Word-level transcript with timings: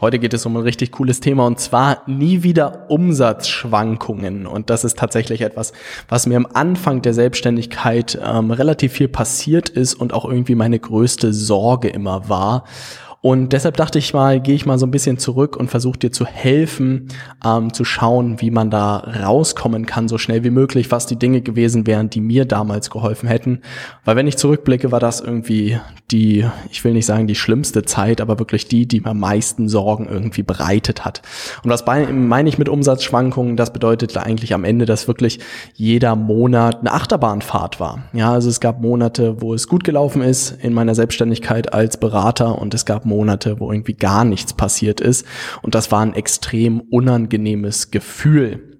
Heute 0.00 0.20
geht 0.20 0.32
es 0.32 0.46
um 0.46 0.56
ein 0.56 0.62
richtig 0.62 0.92
cooles 0.92 1.18
Thema 1.18 1.44
und 1.44 1.58
zwar 1.58 2.02
nie 2.06 2.44
wieder 2.44 2.88
Umsatzschwankungen. 2.88 4.46
Und 4.46 4.70
das 4.70 4.84
ist 4.84 4.96
tatsächlich 4.96 5.40
etwas, 5.40 5.72
was 6.08 6.26
mir 6.26 6.36
am 6.36 6.46
Anfang 6.52 7.02
der 7.02 7.14
Selbstständigkeit 7.14 8.16
ähm, 8.24 8.52
relativ 8.52 8.92
viel 8.92 9.08
passiert 9.08 9.68
ist 9.68 9.94
und 9.94 10.12
auch 10.12 10.24
irgendwie 10.24 10.54
meine 10.54 10.78
größte 10.78 11.32
Sorge 11.32 11.88
immer 11.88 12.28
war. 12.28 12.62
Und 13.28 13.52
deshalb 13.52 13.76
dachte 13.76 13.98
ich 13.98 14.14
mal, 14.14 14.40
gehe 14.40 14.54
ich 14.54 14.64
mal 14.64 14.78
so 14.78 14.86
ein 14.86 14.90
bisschen 14.90 15.18
zurück 15.18 15.54
und 15.54 15.68
versuche 15.68 15.98
dir 15.98 16.10
zu 16.10 16.24
helfen, 16.24 17.08
ähm, 17.44 17.74
zu 17.74 17.84
schauen, 17.84 18.40
wie 18.40 18.50
man 18.50 18.70
da 18.70 18.96
rauskommen 18.96 19.84
kann, 19.84 20.08
so 20.08 20.16
schnell 20.16 20.44
wie 20.44 20.50
möglich, 20.50 20.90
was 20.90 21.04
die 21.04 21.18
Dinge 21.18 21.42
gewesen 21.42 21.86
wären, 21.86 22.08
die 22.08 22.22
mir 22.22 22.46
damals 22.46 22.88
geholfen 22.88 23.28
hätten. 23.28 23.60
Weil 24.06 24.16
wenn 24.16 24.26
ich 24.26 24.38
zurückblicke, 24.38 24.92
war 24.92 25.00
das 25.00 25.20
irgendwie 25.20 25.78
die, 26.10 26.46
ich 26.70 26.82
will 26.84 26.94
nicht 26.94 27.04
sagen 27.04 27.26
die 27.26 27.34
schlimmste 27.34 27.82
Zeit, 27.82 28.22
aber 28.22 28.38
wirklich 28.38 28.66
die, 28.66 28.86
die 28.86 29.00
mir 29.00 29.10
am 29.10 29.20
meisten 29.20 29.68
Sorgen 29.68 30.08
irgendwie 30.08 30.42
bereitet 30.42 31.04
hat. 31.04 31.20
Und 31.62 31.68
was 31.68 31.84
meine 31.84 32.48
ich 32.48 32.56
mit 32.56 32.70
Umsatzschwankungen? 32.70 33.58
Das 33.58 33.74
bedeutet 33.74 34.16
eigentlich 34.16 34.54
am 34.54 34.64
Ende, 34.64 34.86
dass 34.86 35.06
wirklich 35.06 35.38
jeder 35.74 36.16
Monat 36.16 36.80
eine 36.80 36.94
Achterbahnfahrt 36.94 37.78
war. 37.78 38.04
Ja, 38.14 38.32
also 38.32 38.48
es 38.48 38.60
gab 38.60 38.80
Monate, 38.80 39.42
wo 39.42 39.52
es 39.52 39.68
gut 39.68 39.84
gelaufen 39.84 40.22
ist 40.22 40.52
in 40.62 40.72
meiner 40.72 40.94
Selbstständigkeit 40.94 41.74
als 41.74 41.98
Berater 41.98 42.58
und 42.58 42.72
es 42.72 42.86
gab 42.86 43.04
Monate, 43.04 43.17
wo 43.60 43.70
irgendwie 43.70 43.94
gar 43.94 44.24
nichts 44.24 44.52
passiert 44.52 45.00
ist. 45.00 45.26
Und 45.62 45.74
das 45.74 45.90
war 45.90 46.00
ein 46.00 46.14
extrem 46.14 46.80
unangenehmes 46.80 47.90
Gefühl. 47.90 48.78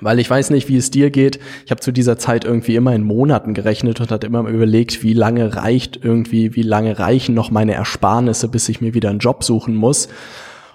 Weil 0.00 0.18
ich 0.18 0.30
weiß 0.30 0.50
nicht, 0.50 0.68
wie 0.68 0.76
es 0.76 0.90
dir 0.90 1.10
geht. 1.10 1.40
Ich 1.64 1.70
habe 1.70 1.80
zu 1.80 1.92
dieser 1.92 2.18
Zeit 2.18 2.44
irgendwie 2.44 2.76
immer 2.76 2.94
in 2.94 3.02
Monaten 3.02 3.54
gerechnet 3.54 4.00
und 4.00 4.10
hat 4.10 4.24
immer 4.24 4.46
überlegt, 4.48 5.02
wie 5.02 5.12
lange 5.12 5.56
reicht 5.56 5.98
irgendwie, 6.02 6.54
wie 6.54 6.62
lange 6.62 6.98
reichen 6.98 7.34
noch 7.34 7.50
meine 7.50 7.74
Ersparnisse, 7.74 8.48
bis 8.48 8.68
ich 8.68 8.80
mir 8.80 8.94
wieder 8.94 9.10
einen 9.10 9.18
Job 9.18 9.44
suchen 9.44 9.74
muss. 9.74 10.08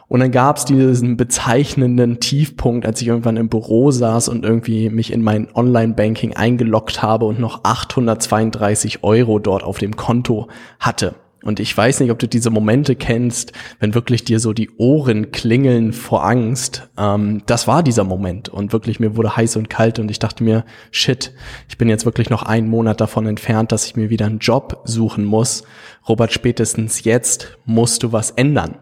Und 0.09 0.19
dann 0.19 0.31
gab 0.31 0.57
es 0.57 0.65
diesen 0.65 1.17
bezeichnenden 1.17 2.19
Tiefpunkt, 2.19 2.85
als 2.85 3.01
ich 3.01 3.07
irgendwann 3.07 3.37
im 3.37 3.49
Büro 3.49 3.89
saß 3.89 4.27
und 4.29 4.45
irgendwie 4.45 4.89
mich 4.89 5.11
in 5.11 5.23
mein 5.23 5.47
Online-Banking 5.55 6.35
eingeloggt 6.35 7.01
habe 7.01 7.25
und 7.25 7.39
noch 7.39 7.63
832 7.63 9.03
Euro 9.03 9.39
dort 9.39 9.63
auf 9.63 9.79
dem 9.79 9.95
Konto 9.95 10.49
hatte. 10.79 11.15
Und 11.43 11.59
ich 11.59 11.75
weiß 11.75 11.99
nicht, 11.99 12.11
ob 12.11 12.19
du 12.19 12.27
diese 12.27 12.49
Momente 12.49 12.95
kennst, 12.95 13.51
wenn 13.79 13.93
wirklich 13.93 14.23
dir 14.23 14.39
so 14.39 14.53
die 14.53 14.69
Ohren 14.77 15.31
klingeln 15.31 15.93
vor 15.93 16.25
Angst. 16.25 16.89
Ähm, 16.97 17.43
das 17.45 17.67
war 17.67 17.83
dieser 17.83 18.03
Moment. 18.03 18.49
Und 18.49 18.73
wirklich, 18.73 18.99
mir 18.99 19.15
wurde 19.15 19.35
heiß 19.35 19.57
und 19.57 19.69
kalt 19.69 19.99
und 19.99 20.09
ich 20.09 20.19
dachte 20.19 20.43
mir, 20.43 20.63
shit, 20.91 21.33
ich 21.67 21.77
bin 21.77 21.89
jetzt 21.89 22.05
wirklich 22.05 22.29
noch 22.29 22.43
einen 22.43 22.69
Monat 22.69 23.01
davon 23.01 23.25
entfernt, 23.27 23.71
dass 23.71 23.85
ich 23.85 23.95
mir 23.95 24.09
wieder 24.09 24.25
einen 24.25 24.39
Job 24.39 24.81
suchen 24.85 25.25
muss. 25.25 25.63
Robert, 26.07 26.33
spätestens 26.33 27.03
jetzt 27.03 27.57
musst 27.65 28.03
du 28.03 28.11
was 28.11 28.31
ändern. 28.31 28.75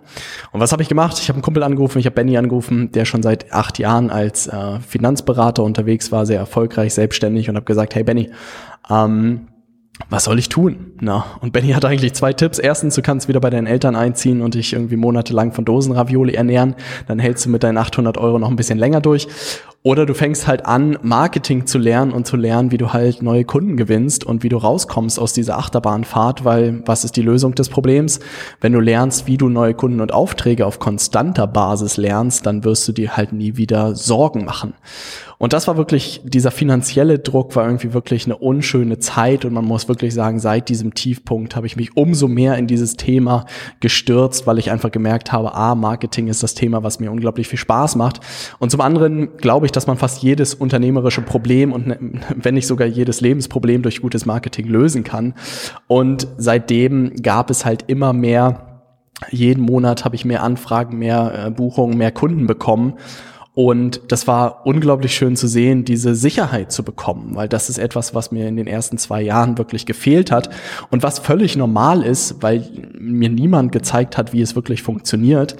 Und 0.51 0.59
was 0.59 0.71
habe 0.71 0.81
ich 0.81 0.89
gemacht? 0.89 1.19
Ich 1.19 1.29
habe 1.29 1.37
einen 1.37 1.43
Kumpel 1.43 1.63
angerufen, 1.63 1.99
ich 1.99 2.05
habe 2.05 2.15
Benny 2.15 2.37
angerufen, 2.37 2.91
der 2.91 3.05
schon 3.05 3.21
seit 3.21 3.53
acht 3.53 3.77
Jahren 3.79 4.09
als 4.09 4.47
äh, 4.47 4.79
Finanzberater 4.79 5.63
unterwegs 5.63 6.11
war, 6.11 6.25
sehr 6.25 6.39
erfolgreich, 6.39 6.93
selbstständig 6.93 7.49
und 7.49 7.55
habe 7.55 7.65
gesagt, 7.65 7.93
hey 7.93 8.03
Benny, 8.03 8.31
ähm, 8.89 9.47
was 10.09 10.25
soll 10.25 10.39
ich 10.39 10.49
tun? 10.49 10.93
Na, 10.99 11.25
und 11.41 11.53
Benny 11.53 11.69
hat 11.69 11.85
eigentlich 11.85 12.13
zwei 12.13 12.33
Tipps. 12.33 12.59
Erstens, 12.59 12.95
du 12.95 13.01
kannst 13.01 13.27
wieder 13.27 13.39
bei 13.39 13.49
deinen 13.49 13.67
Eltern 13.67 13.95
einziehen 13.95 14.41
und 14.41 14.55
dich 14.55 14.73
irgendwie 14.73 14.95
monatelang 14.95 15.51
von 15.51 15.65
Dosenravioli 15.65 16.33
ernähren. 16.33 16.75
Dann 17.07 17.19
hältst 17.19 17.45
du 17.45 17.49
mit 17.49 17.63
deinen 17.63 17.77
800 17.77 18.17
Euro 18.17 18.39
noch 18.39 18.49
ein 18.49 18.55
bisschen 18.55 18.79
länger 18.79 19.01
durch. 19.01 19.27
Oder 19.83 20.05
du 20.05 20.13
fängst 20.13 20.45
halt 20.45 20.67
an, 20.67 20.99
Marketing 21.01 21.65
zu 21.65 21.79
lernen 21.79 22.11
und 22.11 22.27
zu 22.27 22.37
lernen, 22.37 22.71
wie 22.71 22.77
du 22.77 22.93
halt 22.93 23.23
neue 23.23 23.45
Kunden 23.45 23.77
gewinnst 23.77 24.23
und 24.23 24.43
wie 24.43 24.49
du 24.49 24.57
rauskommst 24.57 25.19
aus 25.19 25.33
dieser 25.33 25.57
Achterbahnfahrt, 25.57 26.45
weil 26.45 26.83
was 26.85 27.03
ist 27.03 27.15
die 27.15 27.23
Lösung 27.23 27.55
des 27.55 27.69
Problems? 27.69 28.19
Wenn 28.59 28.73
du 28.73 28.79
lernst, 28.79 29.25
wie 29.25 29.37
du 29.37 29.49
neue 29.49 29.73
Kunden 29.73 29.99
und 29.99 30.13
Aufträge 30.13 30.67
auf 30.67 30.77
konstanter 30.77 31.47
Basis 31.47 31.97
lernst, 31.97 32.45
dann 32.45 32.63
wirst 32.63 32.87
du 32.87 32.91
dir 32.91 33.17
halt 33.17 33.33
nie 33.33 33.57
wieder 33.57 33.95
Sorgen 33.95 34.45
machen. 34.45 34.75
Und 35.41 35.53
das 35.53 35.67
war 35.67 35.75
wirklich, 35.75 36.21
dieser 36.23 36.51
finanzielle 36.51 37.17
Druck 37.17 37.55
war 37.55 37.65
irgendwie 37.65 37.93
wirklich 37.93 38.25
eine 38.25 38.37
unschöne 38.37 38.99
Zeit 38.99 39.43
und 39.43 39.53
man 39.53 39.65
muss 39.65 39.87
wirklich 39.87 40.13
sagen, 40.13 40.37
seit 40.37 40.69
diesem 40.69 40.93
Tiefpunkt 40.93 41.55
habe 41.55 41.65
ich 41.65 41.75
mich 41.75 41.97
umso 41.97 42.27
mehr 42.27 42.59
in 42.59 42.67
dieses 42.67 42.95
Thema 42.95 43.47
gestürzt, 43.79 44.45
weil 44.45 44.59
ich 44.59 44.69
einfach 44.69 44.91
gemerkt 44.91 45.31
habe, 45.31 45.55
ah, 45.55 45.73
Marketing 45.73 46.27
ist 46.27 46.43
das 46.43 46.53
Thema, 46.53 46.83
was 46.83 46.99
mir 46.99 47.11
unglaublich 47.11 47.47
viel 47.47 47.57
Spaß 47.57 47.95
macht. 47.95 48.19
Und 48.59 48.69
zum 48.69 48.81
anderen 48.81 49.35
glaube 49.37 49.65
ich, 49.65 49.70
dass 49.75 49.87
man 49.87 49.97
fast 49.97 50.21
jedes 50.23 50.53
unternehmerische 50.53 51.21
Problem 51.21 51.71
und 51.71 51.87
ne, 51.87 51.97
wenn 52.35 52.55
nicht 52.55 52.67
sogar 52.67 52.87
jedes 52.87 53.21
Lebensproblem 53.21 53.81
durch 53.81 54.01
gutes 54.01 54.25
Marketing 54.25 54.67
lösen 54.67 55.03
kann. 55.03 55.33
Und 55.87 56.27
seitdem 56.37 57.15
gab 57.21 57.49
es 57.49 57.65
halt 57.65 57.85
immer 57.87 58.13
mehr 58.13 58.67
jeden 59.29 59.61
Monat 59.63 60.03
habe 60.03 60.15
ich 60.15 60.25
mehr 60.25 60.41
Anfragen, 60.41 60.97
mehr 60.97 61.45
äh, 61.47 61.51
Buchungen, 61.51 61.97
mehr 61.97 62.11
Kunden 62.11 62.47
bekommen. 62.47 62.95
Und 63.53 64.01
das 64.07 64.27
war 64.27 64.65
unglaublich 64.65 65.13
schön 65.13 65.35
zu 65.35 65.45
sehen, 65.45 65.83
diese 65.83 66.15
Sicherheit 66.15 66.71
zu 66.71 66.83
bekommen, 66.83 67.35
weil 67.35 67.49
das 67.49 67.69
ist 67.69 67.79
etwas, 67.79 68.15
was 68.15 68.31
mir 68.31 68.47
in 68.47 68.55
den 68.55 68.65
ersten 68.65 68.97
zwei 68.97 69.21
Jahren 69.21 69.57
wirklich 69.57 69.85
gefehlt 69.85 70.31
hat 70.31 70.49
und 70.89 71.03
was 71.03 71.19
völlig 71.19 71.57
normal 71.57 72.01
ist, 72.01 72.41
weil 72.41 72.65
mir 72.97 73.29
niemand 73.29 73.73
gezeigt 73.73 74.17
hat, 74.17 74.31
wie 74.31 74.41
es 74.41 74.55
wirklich 74.55 74.83
funktioniert. 74.83 75.57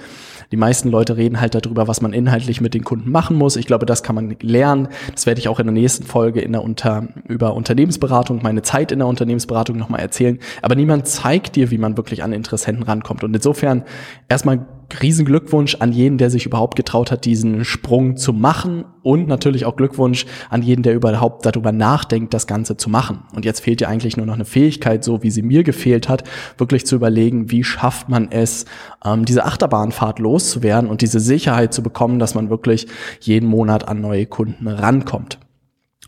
Die 0.52 0.58
meisten 0.58 0.90
Leute 0.90 1.16
reden 1.16 1.40
halt 1.40 1.54
darüber, 1.54 1.88
was 1.88 2.02
man 2.02 2.12
inhaltlich 2.12 2.60
mit 2.60 2.74
den 2.74 2.84
Kunden 2.84 3.10
machen 3.10 3.36
muss. 3.36 3.56
Ich 3.56 3.66
glaube, 3.66 3.86
das 3.86 4.02
kann 4.02 4.14
man 4.14 4.36
lernen. 4.42 4.88
Das 5.14 5.24
werde 5.24 5.40
ich 5.40 5.48
auch 5.48 5.58
in 5.58 5.66
der 5.66 5.72
nächsten 5.72 6.04
Folge 6.04 6.40
in 6.40 6.52
der 6.52 6.62
Unter 6.62 7.08
über 7.26 7.54
Unternehmensberatung, 7.54 8.40
meine 8.42 8.60
Zeit 8.60 8.92
in 8.92 8.98
der 8.98 9.08
Unternehmensberatung 9.08 9.78
nochmal 9.78 10.00
erzählen. 10.00 10.38
Aber 10.60 10.74
niemand 10.74 11.08
zeigt 11.08 11.56
dir, 11.56 11.70
wie 11.70 11.78
man 11.78 11.96
wirklich 11.96 12.22
an 12.22 12.34
Interessenten 12.34 12.84
rankommt. 12.84 13.24
Und 13.24 13.34
insofern 13.34 13.84
erstmal 14.28 14.66
Riesenglückwunsch 15.00 15.76
an 15.76 15.92
jeden, 15.92 16.18
der 16.18 16.30
sich 16.30 16.46
überhaupt 16.46 16.76
getraut 16.76 17.10
hat, 17.10 17.24
diesen 17.24 17.64
Sprung 17.64 18.16
zu 18.16 18.32
machen 18.32 18.84
und 19.02 19.28
natürlich 19.28 19.64
auch 19.64 19.76
Glückwunsch 19.76 20.26
an 20.50 20.62
jeden, 20.62 20.82
der 20.82 20.94
überhaupt 20.94 21.46
darüber 21.46 21.72
nachdenkt, 21.72 22.34
das 22.34 22.46
Ganze 22.46 22.76
zu 22.76 22.90
machen. 22.90 23.22
Und 23.34 23.44
jetzt 23.44 23.60
fehlt 23.60 23.80
dir 23.80 23.88
eigentlich 23.88 24.16
nur 24.16 24.26
noch 24.26 24.34
eine 24.34 24.44
Fähigkeit, 24.44 25.04
so 25.04 25.22
wie 25.22 25.30
sie 25.30 25.42
mir 25.42 25.62
gefehlt 25.62 26.08
hat, 26.08 26.24
wirklich 26.58 26.86
zu 26.86 26.96
überlegen, 26.96 27.50
wie 27.50 27.64
schafft 27.64 28.08
man 28.08 28.30
es, 28.30 28.64
ähm, 29.04 29.24
diese 29.24 29.44
Achterbahnfahrt 29.44 30.18
loszuwerden 30.18 30.88
und 30.88 31.00
diese 31.00 31.20
Sicherheit 31.20 31.72
zu 31.72 31.82
bekommen, 31.82 32.18
dass 32.18 32.34
man 32.34 32.50
wirklich 32.50 32.86
jeden 33.20 33.48
Monat 33.48 33.88
an 33.88 34.00
neue 34.00 34.26
Kunden 34.26 34.68
rankommt. 34.68 35.38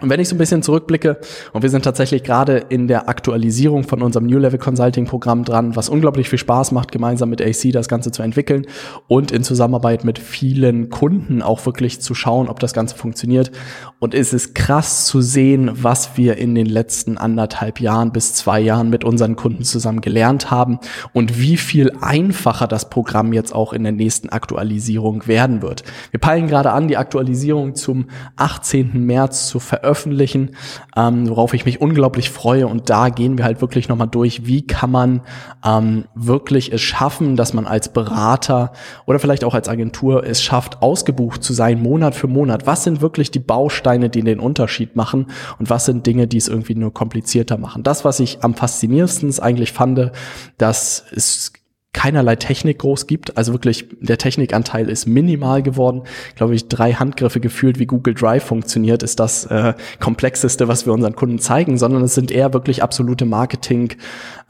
Und 0.00 0.10
wenn 0.10 0.18
ich 0.18 0.28
so 0.28 0.34
ein 0.34 0.38
bisschen 0.38 0.60
zurückblicke, 0.60 1.20
und 1.52 1.62
wir 1.62 1.70
sind 1.70 1.84
tatsächlich 1.84 2.24
gerade 2.24 2.56
in 2.56 2.88
der 2.88 3.08
Aktualisierung 3.08 3.84
von 3.84 4.02
unserem 4.02 4.26
New 4.26 4.38
Level 4.38 4.58
Consulting 4.58 5.04
Programm 5.04 5.44
dran, 5.44 5.76
was 5.76 5.88
unglaublich 5.88 6.28
viel 6.28 6.38
Spaß 6.40 6.72
macht, 6.72 6.90
gemeinsam 6.90 7.30
mit 7.30 7.40
AC 7.40 7.70
das 7.70 7.86
Ganze 7.86 8.10
zu 8.10 8.20
entwickeln 8.22 8.66
und 9.06 9.30
in 9.30 9.44
Zusammenarbeit 9.44 10.02
mit 10.02 10.18
vielen 10.18 10.90
Kunden 10.90 11.42
auch 11.42 11.64
wirklich 11.64 12.00
zu 12.00 12.12
schauen, 12.12 12.48
ob 12.48 12.58
das 12.58 12.72
Ganze 12.72 12.96
funktioniert. 12.96 13.52
Und 14.00 14.14
es 14.14 14.32
ist 14.32 14.56
krass 14.56 15.06
zu 15.06 15.20
sehen, 15.20 15.70
was 15.72 16.16
wir 16.16 16.38
in 16.38 16.56
den 16.56 16.66
letzten 16.66 17.16
anderthalb 17.16 17.78
Jahren 17.78 18.10
bis 18.10 18.34
zwei 18.34 18.58
Jahren 18.58 18.90
mit 18.90 19.04
unseren 19.04 19.36
Kunden 19.36 19.62
zusammen 19.62 20.00
gelernt 20.00 20.50
haben 20.50 20.80
und 21.12 21.38
wie 21.38 21.56
viel 21.56 21.92
einfacher 22.00 22.66
das 22.66 22.90
Programm 22.90 23.32
jetzt 23.32 23.54
auch 23.54 23.72
in 23.72 23.84
der 23.84 23.92
nächsten 23.92 24.28
Aktualisierung 24.28 25.28
werden 25.28 25.62
wird. 25.62 25.84
Wir 26.10 26.18
peilen 26.18 26.48
gerade 26.48 26.72
an, 26.72 26.88
die 26.88 26.96
Aktualisierung 26.96 27.76
zum 27.76 28.06
18. 28.34 29.00
März 29.06 29.46
zu 29.46 29.60
veröffentlichen 29.60 29.83
veröffentlichen, 29.84 30.56
ähm, 30.96 31.28
worauf 31.28 31.52
ich 31.52 31.66
mich 31.66 31.80
unglaublich 31.80 32.30
freue. 32.30 32.66
Und 32.66 32.88
da 32.88 33.10
gehen 33.10 33.36
wir 33.36 33.44
halt 33.44 33.60
wirklich 33.60 33.88
nochmal 33.88 34.08
durch, 34.08 34.46
wie 34.46 34.66
kann 34.66 34.90
man 34.90 35.20
ähm, 35.64 36.04
wirklich 36.14 36.72
es 36.72 36.80
schaffen, 36.80 37.36
dass 37.36 37.52
man 37.52 37.66
als 37.66 37.90
Berater 37.90 38.72
oder 39.04 39.18
vielleicht 39.18 39.44
auch 39.44 39.54
als 39.54 39.68
Agentur 39.68 40.24
es 40.24 40.42
schafft, 40.42 40.82
ausgebucht 40.82 41.42
zu 41.42 41.52
sein, 41.52 41.82
Monat 41.82 42.14
für 42.14 42.28
Monat. 42.28 42.66
Was 42.66 42.84
sind 42.84 43.02
wirklich 43.02 43.30
die 43.30 43.40
Bausteine, 43.40 44.08
die 44.08 44.22
den 44.22 44.40
Unterschied 44.40 44.96
machen 44.96 45.26
und 45.58 45.68
was 45.68 45.84
sind 45.84 46.06
Dinge, 46.06 46.26
die 46.26 46.38
es 46.38 46.48
irgendwie 46.48 46.74
nur 46.74 46.94
komplizierter 46.94 47.58
machen? 47.58 47.82
Das, 47.82 48.04
was 48.04 48.20
ich 48.20 48.42
am 48.42 48.54
faszinierendsten 48.54 49.38
eigentlich 49.40 49.72
fand, 49.72 50.12
dass 50.56 51.04
es 51.14 51.52
keinerlei 51.94 52.36
Technik 52.36 52.80
groß 52.80 53.06
gibt. 53.06 53.38
Also 53.38 53.52
wirklich, 53.52 53.86
der 54.00 54.18
Technikanteil 54.18 54.90
ist 54.90 55.06
minimal 55.06 55.62
geworden. 55.62 56.02
Glaube 56.36 56.54
ich, 56.54 56.68
drei 56.68 56.92
Handgriffe 56.92 57.40
gefühlt, 57.40 57.78
wie 57.78 57.86
Google 57.86 58.12
Drive 58.12 58.44
funktioniert, 58.44 59.02
ist 59.02 59.18
das 59.20 59.46
äh, 59.46 59.72
komplexeste, 60.00 60.68
was 60.68 60.84
wir 60.84 60.92
unseren 60.92 61.16
Kunden 61.16 61.38
zeigen, 61.38 61.78
sondern 61.78 62.02
es 62.02 62.14
sind 62.14 62.30
eher 62.30 62.52
wirklich 62.52 62.82
absolute 62.82 63.24
Marketing, 63.24 63.94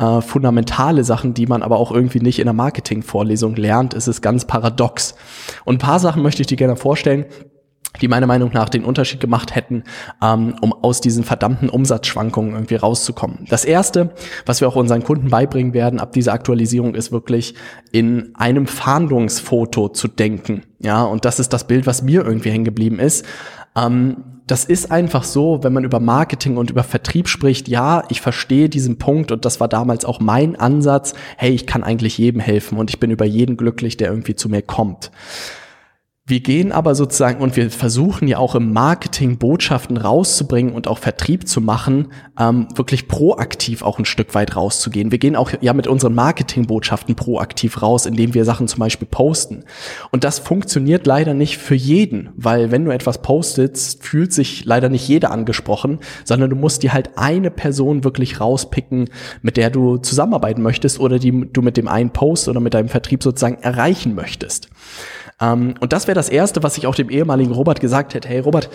äh, 0.01 0.21
fundamentale 0.21 1.05
Sachen, 1.05 1.35
die 1.35 1.47
man 1.47 1.63
aber 1.63 1.77
auch 1.77 1.93
irgendwie 1.93 2.21
nicht 2.21 2.41
in 2.41 2.47
der 2.47 2.55
Marketing-Vorlesung 2.55 3.55
lernt. 3.55 3.95
Es 3.95 4.09
ist 4.09 4.23
ganz 4.23 4.47
paradox. 4.47 5.15
Und 5.65 5.77
ein 5.77 5.79
paar 5.79 6.01
Sachen 6.01 6.23
möchte 6.23 6.41
ich 6.41 6.49
dir 6.49 6.57
gerne 6.57 6.77
vorstellen 6.77 7.27
die 8.01 8.09
meiner 8.09 8.27
Meinung 8.27 8.51
nach 8.53 8.69
den 8.69 8.85
Unterschied 8.85 9.21
gemacht 9.21 9.55
hätten, 9.55 9.85
ähm, 10.23 10.57
um 10.61 10.73
aus 10.73 11.01
diesen 11.01 11.25
verdammten 11.25 11.69
Umsatzschwankungen 11.69 12.53
irgendwie 12.55 12.77
rauszukommen. 12.77 13.47
Das 13.49 13.65
erste, 13.65 14.15
was 14.47 14.61
wir 14.61 14.69
auch 14.69 14.77
unseren 14.77 15.05
Kunden 15.05 15.31
beibringen 15.31 15.75
werden 15.75 16.01
ab 16.01 16.13
dieser 16.13 16.33
Aktualisierung, 16.33 16.95
ist 16.95 17.13
wirklich 17.13 17.55
in 17.93 18.35
einem 18.35 18.67
Fahndungsfoto 18.67 19.89
zu 19.89 20.09
denken. 20.09 20.63
Ja, 20.81 21.03
und 21.03 21.25
das 21.25 21.39
ist 21.39 21.53
das 21.53 21.67
Bild, 21.67 21.87
was 21.87 22.03
mir 22.03 22.25
irgendwie 22.25 22.51
hängen 22.51 22.65
geblieben 22.65 22.99
ist. 22.99 23.25
Ähm, 23.77 24.17
das 24.47 24.67
ist 24.67 24.91
einfach 24.91 25.25
so, 25.25 25.61
wenn 25.63 25.73
man 25.73 25.85
über 25.85 26.01
Marketing 26.01 26.59
und 26.59 26.71
über 26.71 26.83
Vertrieb 26.83 27.29
spricht, 27.29 27.67
ja, 27.67 28.05
ich 28.11 28.21
verstehe 28.21 28.69
diesen 28.69 28.99
Punkt 28.99 29.33
und 29.33 29.47
das 29.47 29.59
war 29.59 29.69
damals 29.69 30.05
auch 30.05 30.21
mein 30.21 30.57
Ansatz, 30.57 31.15
hey, 31.39 31.53
ich 31.53 31.67
kann 31.67 31.83
eigentlich 31.83 32.19
jedem 32.19 32.41
helfen 32.41 32.77
und 32.77 32.91
ich 32.91 33.01
bin 33.01 33.11
über 33.11 33.25
jeden 33.25 33.57
glücklich, 33.57 33.97
der 33.97 34.11
irgendwie 34.11 34.35
zu 34.35 34.51
mir 34.51 34.61
kommt. 34.61 35.11
Wir 36.27 36.41
gehen 36.41 36.73
aber 36.73 36.95
sozusagen 36.95 37.43
und 37.43 37.55
wir 37.55 37.71
versuchen 37.71 38.27
ja 38.29 38.39
auch 38.39 38.55
im 38.55 38.73
Marketing 38.73 39.37
Botschaften 39.37 39.99
rauszubringen 39.99 40.73
und 40.73 40.89
auch 40.89 40.97
Vertrieb 40.97 41.47
zu 41.47 41.61
machen, 41.61 42.13
ähm, 42.41 42.67
wirklich 42.75 43.09
proaktiv 43.09 43.83
auch 43.83 43.99
ein 43.99 44.07
Stück 44.07 44.35
weit 44.35 44.57
rauszugehen. 44.57 45.11
Wir 45.11 45.19
gehen 45.19 45.37
auch 45.37 45.53
ja 45.61 45.75
mit 45.75 45.87
unseren 45.87 46.15
Marketingbotschaften 46.15 47.15
proaktiv 47.15 47.83
raus, 47.83 48.07
indem 48.07 48.33
wir 48.33 48.47
Sachen 48.47 48.69
zum 48.69 48.79
Beispiel 48.79 49.07
posten. 49.07 49.65
Und 50.13 50.25
das 50.25 50.39
funktioniert 50.39 51.07
leider 51.07 51.35
nicht 51.35 51.59
für 51.59 51.75
jeden, 51.75 52.31
weil 52.37 52.71
wenn 52.71 52.87
du 52.87 52.91
etwas 52.91 53.21
postest, 53.21 54.03
fühlt 54.03 54.33
sich 54.33 54.65
leider 54.65 54.89
nicht 54.89 55.07
jeder 55.07 55.31
angesprochen, 55.31 55.99
sondern 56.25 56.49
du 56.49 56.57
musst 56.57 56.83
dir 56.83 56.95
halt 56.95 57.19
eine 57.19 57.51
Person 57.51 58.03
wirklich 58.03 58.41
rauspicken, 58.41 59.11
mit 59.43 59.59
der 59.59 59.69
du 59.69 59.99
zusammenarbeiten 59.99 60.63
möchtest 60.63 61.01
oder 61.01 61.19
die 61.19 61.53
du 61.53 61.61
mit 61.61 61.77
dem 61.77 61.87
einen 61.87 62.15
Post 62.15 62.49
oder 62.49 62.61
mit 62.61 62.73
deinem 62.73 62.89
Vertrieb 62.89 63.23
sozusagen 63.23 63.63
erreichen 63.63 64.15
möchtest. 64.15 64.71
Ähm, 65.41 65.75
und 65.81 65.93
das 65.93 66.07
wäre 66.07 66.15
das 66.15 66.29
Erste, 66.29 66.63
was 66.63 66.79
ich 66.79 66.87
auch 66.87 66.95
dem 66.95 67.11
ehemaligen 67.11 67.53
Robert 67.53 67.81
gesagt 67.81 68.15
hätte. 68.15 68.29
Hey 68.29 68.41
Robert, 68.41 68.71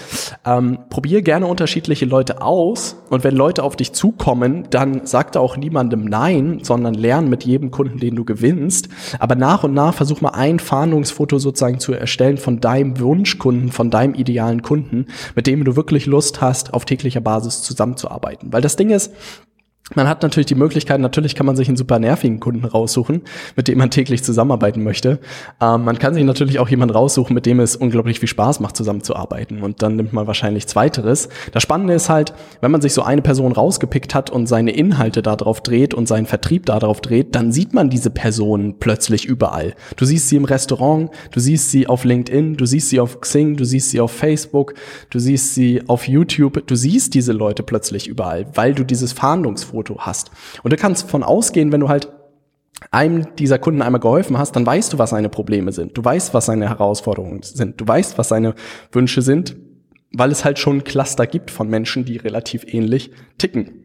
ähm, 0.45 0.79
probier 0.89 1.21
gerne 1.21 1.47
unterschiedliche 1.47 2.06
Leute 2.06 2.41
aus 2.41 2.97
und 3.09 3.23
wenn 3.23 3.35
Leute 3.35 3.63
auf 3.63 3.75
dich 3.75 3.94
zukommen, 3.94 4.67
dann 4.69 5.06
sag 5.06 5.31
da 5.31 5.39
auch 5.39 5.57
niemandem 5.57 6.06
Nein, 6.06 6.59
sondern 6.63 6.94
lern 6.94 7.29
mit 7.29 7.44
jedem 7.45 7.71
Kunden, 7.71 8.00
den 8.00 8.15
du 8.15 8.25
gewinnst. 8.25 8.89
Aber 9.19 9.35
nach 9.35 9.63
und 9.63 9.73
nach 9.73 9.94
versuch 9.94 10.21
mal 10.21 10.29
ein 10.29 10.59
Fahndungsfoto 10.59 11.39
sozusagen 11.39 11.79
zu 11.79 11.94
erstellen 11.94 12.38
von 12.38 12.59
deinem 12.59 13.00
Wunschkunden, 13.00 13.71
von 13.71 13.89
deinem 13.89 14.13
idealen 14.13 14.61
Kunden, 14.61 15.07
mit 15.35 15.47
dem 15.47 15.63
du 15.63 15.75
wirklich 15.75 16.06
Lust 16.06 16.41
hast, 16.41 16.73
auf 16.73 16.85
täglicher 16.85 17.21
Basis 17.21 17.61
zusammenzuarbeiten. 17.61 18.51
Weil 18.51 18.61
das 18.61 18.75
Ding 18.75 18.89
ist, 18.89 19.13
man 19.95 20.07
hat 20.07 20.21
natürlich 20.21 20.47
die 20.47 20.56
Möglichkeit, 20.56 21.00
natürlich 21.00 21.36
kann 21.36 21.45
man 21.45 21.56
sich 21.56 21.68
einen 21.68 21.77
super 21.77 22.00
nervigen 22.00 22.39
Kunden 22.39 22.65
raussuchen, 22.65 23.21
mit 23.56 23.68
dem 23.68 23.77
man 23.77 23.89
täglich 23.89 24.24
zusammenarbeiten 24.24 24.83
möchte. 24.83 25.19
Ähm, 25.62 25.83
man 25.83 25.97
kann 25.97 26.13
sich 26.13 26.24
natürlich 26.24 26.59
auch 26.59 26.69
jemanden 26.69 26.95
raussuchen, 26.95 27.33
mit 27.33 27.45
dem 27.45 27.59
es 27.59 27.75
unglaublich 27.75 28.19
viel 28.19 28.30
Spaß 28.30 28.59
macht, 28.59 28.77
zusammenzuarbeiten. 28.77 29.63
Und 29.63 29.81
dann 29.81 29.95
nimmt 29.95 30.13
man 30.13 30.27
wahrscheinlich 30.27 30.68
Zweiteres. 30.68 31.30
Das 31.51 31.63
Spannende 31.63 31.94
ist 31.94 32.09
halt, 32.09 32.33
wenn 32.62 32.71
man 32.71 32.81
sich 32.81 32.94
so 32.94 33.01
eine 33.01 33.21
Person 33.21 33.51
rausgepickt 33.51 34.13
hat 34.13 34.30
und 34.30 34.47
seine 34.47 34.71
Inhalte 34.71 35.21
darauf 35.21 35.62
dreht 35.62 35.94
und 35.94 36.07
seinen 36.07 36.25
Vertrieb 36.25 36.65
darauf 36.65 37.01
dreht, 37.01 37.35
dann 37.35 37.51
sieht 37.51 37.74
man 37.74 37.89
diese 37.89 38.09
Person 38.09 38.75
plötzlich 38.80 39.25
überall. 39.25 39.74
Du 39.95 40.06
siehst 40.06 40.30
sie 40.30 40.35
im 40.35 40.45
Restaurant, 40.45 41.09
du 41.31 41.39
siehst 41.39 41.71
sie 41.71 41.88
auf 41.88 42.03
LinkedIn, 42.03 42.57
du 42.57 42.65
siehst 42.65 42.89
sie 42.89 43.00
auf 43.00 43.21
Xing, 43.21 43.56
du 43.56 43.65
siehst 43.65 43.92
sie 43.92 44.01
auf 44.01 44.12
Facebook, 44.12 44.75
du 45.09 45.19
siehst 45.19 45.56
sie 45.56 45.81
auf 45.88 46.07
YouTube, 46.07 46.65
du 46.68 46.75
siehst 46.75 47.13
diese 47.13 47.33
Leute 47.33 47.63
plötzlich 47.63 48.07
überall, 48.07 48.45
weil 48.53 48.74
du 48.74 48.83
dieses 48.83 49.13
Fahndungsfoto 49.13 49.78
Foto 49.79 49.99
hast. 49.99 50.31
Und 50.61 50.73
du 50.73 50.77
kannst 50.77 51.09
von 51.09 51.23
ausgehen, 51.23 51.71
wenn 51.71 51.79
du 51.79 51.87
halt 51.87 52.09
einem 52.91 53.35
dieser 53.35 53.59
Kunden 53.59 53.81
einmal 53.81 54.01
geholfen 54.01 54.37
hast, 54.37 54.55
dann 54.55 54.65
weißt 54.65 54.91
du, 54.91 54.97
was 54.97 55.11
seine 55.11 55.29
Probleme 55.29 55.71
sind. 55.71 55.97
Du 55.97 56.03
weißt, 56.03 56.33
was 56.33 56.47
seine 56.47 56.67
Herausforderungen 56.67 57.43
sind. 57.43 57.79
Du 57.79 57.87
weißt, 57.87 58.17
was 58.17 58.27
seine 58.27 58.55
Wünsche 58.91 59.21
sind, 59.21 59.55
weil 60.11 60.31
es 60.31 60.43
halt 60.43 60.59
schon 60.59 60.83
Cluster 60.83 61.27
gibt 61.27 61.49
von 61.49 61.69
Menschen, 61.69 62.03
die 62.03 62.17
relativ 62.17 62.73
ähnlich 62.73 63.11
ticken. 63.37 63.78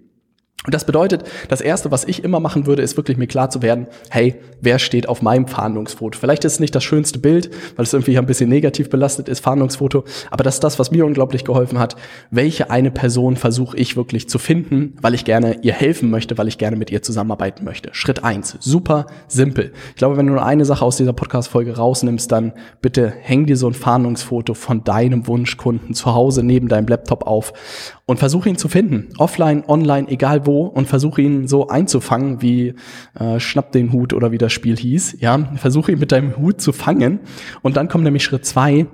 Und 0.67 0.73
das 0.73 0.87
bedeutet, 0.87 1.25
das 1.49 1.61
erste, 1.61 1.91
was 1.91 2.05
ich 2.05 2.25
immer 2.25 2.41
machen 2.41 2.67
würde, 2.67 2.81
ist 2.81 2.97
wirklich 2.97 3.19
mir 3.19 3.27
klar 3.27 3.51
zu 3.51 3.61
werden, 3.61 3.87
hey, 4.09 4.37
wer 4.63 4.79
steht 4.79 5.09
auf 5.11 5.21
meinem 5.21 5.47
Fahndungsfoto? 5.47 6.19
Vielleicht 6.19 6.45
ist 6.47 6.55
es 6.55 6.61
nicht 6.61 6.75
das 6.75 6.83
schönste 6.83 7.19
Bild, 7.19 7.51
weil 7.77 7.85
es 7.85 7.93
irgendwie 7.93 8.17
ein 8.17 8.25
bisschen 8.25 8.49
negativ 8.49 8.89
belastet 8.89 9.29
ist, 9.29 9.41
Fahndungsfoto, 9.41 10.05
aber 10.31 10.43
das 10.43 10.55
ist 10.55 10.65
das, 10.65 10.79
was 10.79 10.91
mir 10.91 11.05
unglaublich 11.05 11.45
geholfen 11.45 11.79
hat. 11.79 11.97
Welche 12.31 12.71
eine 12.71 12.91
Person 12.91 13.37
versuche 13.37 13.77
ich 13.77 13.95
wirklich 13.95 14.27
zu 14.31 14.39
finden, 14.39 14.95
weil 15.03 15.13
ich 15.13 15.27
gerne 15.27 15.59
ihr 15.61 15.75
helfen 15.75 16.11
möchte, 16.11 16.39
weil 16.39 16.49
ich 16.49 16.57
gerne 16.57 16.77
mit 16.77 16.91
ihr 16.91 17.03
zusammenarbeiten 17.03 17.65
möchte? 17.65 17.91
Schritt 17.93 18.25
eins, 18.25 18.57
super 18.61 19.07
simpel. 19.29 19.73
Ich 19.91 19.97
glaube, 19.97 20.17
wenn 20.17 20.27
du 20.27 20.33
nur 20.33 20.47
eine 20.47 20.65
Sache 20.65 20.85
aus 20.85 20.97
dieser 20.97 21.13
Podcast-Folge 21.13 21.77
rausnimmst, 21.77 22.33
dann 22.33 22.55
bitte 22.81 23.13
häng 23.21 23.45
dir 23.45 23.59
so 23.59 23.67
ein 23.67 23.75
Fahndungsfoto 23.75 24.55
von 24.55 24.83
deinem 24.83 25.27
Wunschkunden 25.27 25.93
zu 25.93 26.15
Hause 26.15 26.43
neben 26.43 26.69
deinem 26.69 26.87
Laptop 26.87 27.27
auf 27.27 27.53
und 28.07 28.19
versuche 28.19 28.49
ihn 28.49 28.59
zu 28.59 28.69
finden. 28.69 29.09
Offline, 29.19 29.65
online, 29.67 30.09
egal 30.09 30.47
wo 30.47 30.67
und 30.67 30.87
versuche 30.87 31.23
ihn 31.23 31.49
so 31.49 31.69
einzufangen, 31.69 32.43
wie 32.43 32.75
äh, 33.19 33.41
Schnapp 33.41 33.73
den 33.73 33.93
Hut 33.93 34.13
oder 34.13 34.31
wie 34.31 34.39
das 34.39 34.53
Spiel 34.53 34.77
hieß. 34.77 35.17
Ja, 35.21 35.39
versuche 35.57 35.93
ihn 35.93 35.99
mit 35.99 36.13
deinem 36.13 36.37
Hut 36.37 36.61
zu 36.61 36.73
fangen. 36.73 37.21
Und 37.63 37.77
dann 37.77 37.89
kommt 37.89 38.05
nämlich 38.05 38.25
Schritt 38.25 38.45
zwei. 38.45 38.87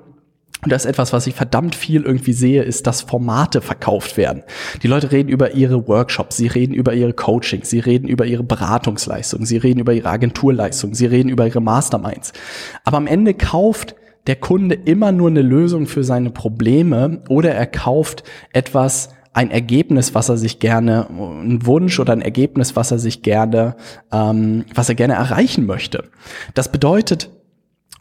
Und 0.62 0.70
das 0.70 0.84
ist 0.84 0.90
etwas, 0.90 1.12
was 1.14 1.26
ich 1.26 1.34
verdammt 1.34 1.74
viel 1.74 2.02
irgendwie 2.02 2.34
sehe, 2.34 2.62
ist, 2.62 2.86
dass 2.86 3.00
Formate 3.00 3.62
verkauft 3.62 4.18
werden. 4.18 4.42
Die 4.82 4.88
Leute 4.88 5.10
reden 5.10 5.30
über 5.30 5.54
ihre 5.54 5.88
Workshops, 5.88 6.36
sie 6.36 6.48
reden 6.48 6.74
über 6.74 6.92
ihre 6.92 7.14
Coachings, 7.14 7.70
sie 7.70 7.78
reden 7.78 8.08
über 8.08 8.26
ihre 8.26 8.42
Beratungsleistungen, 8.42 9.46
sie 9.46 9.56
reden 9.56 9.80
über 9.80 9.94
ihre 9.94 10.10
Agenturleistungen, 10.10 10.94
sie 10.94 11.06
reden 11.06 11.30
über 11.30 11.46
ihre 11.46 11.62
Masterminds. 11.62 12.34
Aber 12.84 12.98
am 12.98 13.06
Ende 13.06 13.32
kauft 13.32 13.94
der 14.26 14.36
Kunde 14.36 14.74
immer 14.74 15.12
nur 15.12 15.28
eine 15.28 15.42
Lösung 15.42 15.86
für 15.86 16.04
seine 16.04 16.30
Probleme 16.30 17.22
oder 17.28 17.52
er 17.52 17.66
kauft 17.66 18.22
etwas, 18.52 19.10
ein 19.32 19.50
Ergebnis, 19.50 20.14
was 20.14 20.28
er 20.28 20.36
sich 20.36 20.58
gerne, 20.58 21.06
ein 21.08 21.64
Wunsch 21.64 22.00
oder 22.00 22.12
ein 22.12 22.22
Ergebnis, 22.22 22.74
was 22.74 22.90
er 22.90 22.98
sich 22.98 23.22
gerne, 23.22 23.76
ähm, 24.12 24.64
was 24.74 24.88
er 24.88 24.96
gerne 24.96 25.14
erreichen 25.14 25.66
möchte. 25.66 26.04
Das 26.54 26.72
bedeutet, 26.72 27.30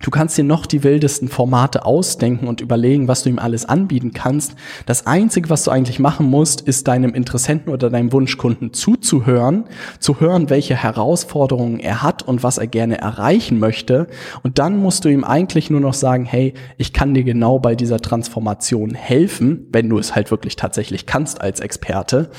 Du 0.01 0.11
kannst 0.11 0.37
dir 0.37 0.45
noch 0.45 0.65
die 0.65 0.83
wildesten 0.83 1.27
Formate 1.27 1.85
ausdenken 1.85 2.47
und 2.47 2.61
überlegen, 2.61 3.09
was 3.09 3.23
du 3.23 3.29
ihm 3.29 3.37
alles 3.37 3.67
anbieten 3.67 4.13
kannst. 4.13 4.55
Das 4.85 5.05
Einzige, 5.05 5.49
was 5.49 5.65
du 5.65 5.71
eigentlich 5.71 5.99
machen 5.99 6.25
musst, 6.29 6.61
ist 6.61 6.87
deinem 6.87 7.13
Interessenten 7.13 7.73
oder 7.73 7.89
deinem 7.89 8.13
Wunschkunden 8.13 8.71
zuzuhören, 8.71 9.65
zu 9.99 10.21
hören, 10.21 10.49
welche 10.49 10.75
Herausforderungen 10.75 11.81
er 11.81 12.01
hat 12.01 12.23
und 12.23 12.43
was 12.43 12.57
er 12.57 12.67
gerne 12.67 12.97
erreichen 12.99 13.59
möchte. 13.59 14.07
Und 14.41 14.57
dann 14.57 14.77
musst 14.77 15.03
du 15.03 15.09
ihm 15.09 15.25
eigentlich 15.25 15.69
nur 15.69 15.81
noch 15.81 15.93
sagen, 15.93 16.23
hey, 16.23 16.53
ich 16.77 16.93
kann 16.93 17.13
dir 17.13 17.25
genau 17.25 17.59
bei 17.59 17.75
dieser 17.75 17.99
Transformation 17.99 18.95
helfen, 18.95 19.67
wenn 19.73 19.89
du 19.89 19.99
es 19.99 20.15
halt 20.15 20.31
wirklich 20.31 20.55
tatsächlich 20.55 21.07
kannst 21.07 21.41
als 21.41 21.59
Experte. 21.59 22.29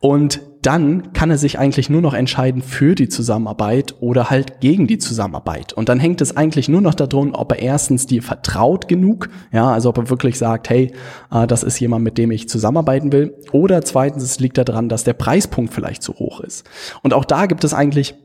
Und 0.00 0.40
dann 0.66 1.12
kann 1.12 1.30
er 1.30 1.38
sich 1.38 1.60
eigentlich 1.60 1.90
nur 1.90 2.00
noch 2.00 2.12
entscheiden 2.12 2.60
für 2.60 2.96
die 2.96 3.08
Zusammenarbeit 3.08 3.94
oder 4.00 4.30
halt 4.30 4.60
gegen 4.60 4.88
die 4.88 4.98
Zusammenarbeit. 4.98 5.72
Und 5.72 5.88
dann 5.88 6.00
hängt 6.00 6.20
es 6.20 6.36
eigentlich 6.36 6.68
nur 6.68 6.80
noch 6.80 6.94
darum, 6.94 7.34
ob 7.34 7.52
er 7.52 7.60
erstens 7.60 8.06
dir 8.06 8.20
vertraut 8.20 8.88
genug, 8.88 9.28
ja, 9.52 9.70
also 9.70 9.90
ob 9.90 9.98
er 9.98 10.10
wirklich 10.10 10.38
sagt, 10.38 10.68
hey, 10.68 10.92
äh, 11.30 11.46
das 11.46 11.62
ist 11.62 11.78
jemand, 11.78 12.02
mit 12.02 12.18
dem 12.18 12.32
ich 12.32 12.48
zusammenarbeiten 12.48 13.12
will. 13.12 13.34
Oder 13.52 13.82
zweitens, 13.82 14.24
es 14.24 14.40
liegt 14.40 14.58
daran, 14.58 14.88
dass 14.88 15.04
der 15.04 15.12
Preispunkt 15.12 15.72
vielleicht 15.72 16.02
zu 16.02 16.14
hoch 16.14 16.40
ist. 16.40 16.68
Und 17.02 17.14
auch 17.14 17.24
da 17.24 17.46
gibt 17.46 17.62
es 17.62 17.72
eigentlich 17.72 18.16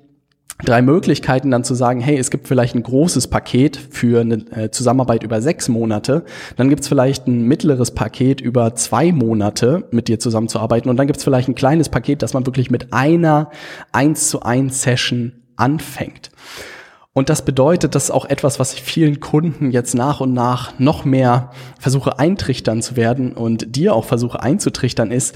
drei 0.65 0.82
Möglichkeiten 0.82 1.51
dann 1.51 1.63
zu 1.63 1.74
sagen, 1.75 2.00
hey, 2.00 2.18
es 2.18 2.32
gibt 2.32 2.48
vielleicht 2.48 2.75
ein 2.75 2.84
großes 2.84 3.27
Paket 3.27 3.77
für 3.77 4.22
eine 4.22 4.46
äh, 4.51 4.72
Zusammenarbeit 4.72 5.24
über 5.24 5.41
sechs 5.41 5.68
Monate, 5.68 6.24
dann 6.58 6.70
gibt 6.70 6.82
es 6.82 6.88
vielleicht 6.88 7.27
ein 7.27 7.44
mittleres 7.44 7.91
Paket 7.91 8.41
über 8.41 8.75
zwei 8.75 9.12
Monate 9.12 9.88
mit 9.91 10.08
dir 10.08 10.20
zusammenzuarbeiten 10.20 10.89
und 10.89 10.98
dann 10.98 11.08
gibt 11.08 11.18
es 11.18 11.24
vielleicht 11.24 11.50
ein 11.50 11.56
kleines 11.56 11.89
Paket, 11.89 12.22
das 12.22 12.34
man 12.34 12.46
wirklich 12.46 12.72
mit 12.72 12.94
einer 12.94 13.50
eins 13.91 14.30
zu 14.30 14.41
eins 14.41 14.82
Session 14.82 15.34
anfängt. 15.56 16.32
Und 17.13 17.30
das 17.30 17.44
bedeutet, 17.44 17.94
dass 17.94 18.10
auch 18.10 18.24
etwas, 18.25 18.58
was 18.58 18.74
ich 18.74 18.82
vielen 18.82 19.20
Kunden 19.20 19.72
jetzt 19.72 19.96
nach 19.96 20.22
und 20.22 20.34
nach 20.34 20.80
noch 20.80 21.03
mehr 21.03 21.51
versuche 21.77 22.20
eintrichtern 22.20 22.82
zu 22.82 22.96
werden 22.96 23.34
und 23.34 23.75
dir 23.75 23.94
auch 23.94 24.06
versuche 24.06 24.41
einzutrichtern 24.41 25.12
ist, 25.12 25.36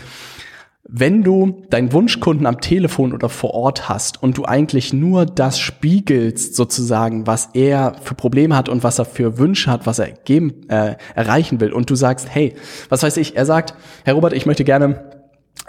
wenn 0.88 1.24
du 1.24 1.64
deinen 1.72 1.92
Wunschkunden 1.94 2.46
am 2.46 2.62
Telefon 2.62 3.12
oder 3.12 3.28
vor 3.28 3.56
Ort 3.56 3.90
hast 3.90 4.22
und 4.22 4.38
du 4.38 4.46
eigentlich 4.46 4.94
nur 4.94 5.26
das 5.26 5.60
spiegelst, 5.60 6.56
sozusagen, 6.56 7.26
was 7.26 7.50
er 7.54 7.96
für 8.04 8.14
Probleme 8.14 8.56
hat 8.56 8.70
und 8.70 8.84
was 8.84 9.00
er 9.00 9.06
für 9.06 9.40
Wünsche 9.40 9.72
hat, 9.72 9.88
was 9.88 9.98
er 9.98 10.12
geben, 10.12 10.70
äh, 10.70 10.96
erreichen 11.16 11.60
will, 11.60 11.74
und 11.74 11.90
du 11.90 11.96
sagst, 11.96 12.28
hey, 12.30 12.54
was 12.90 13.02
weiß 13.02 13.18
ich, 13.18 13.36
er 13.36 13.48
sagt, 13.48 13.74
Herr 14.04 14.14
Robert, 14.14 14.34
ich 14.34 14.46
möchte 14.46 14.64
gerne 14.64 15.15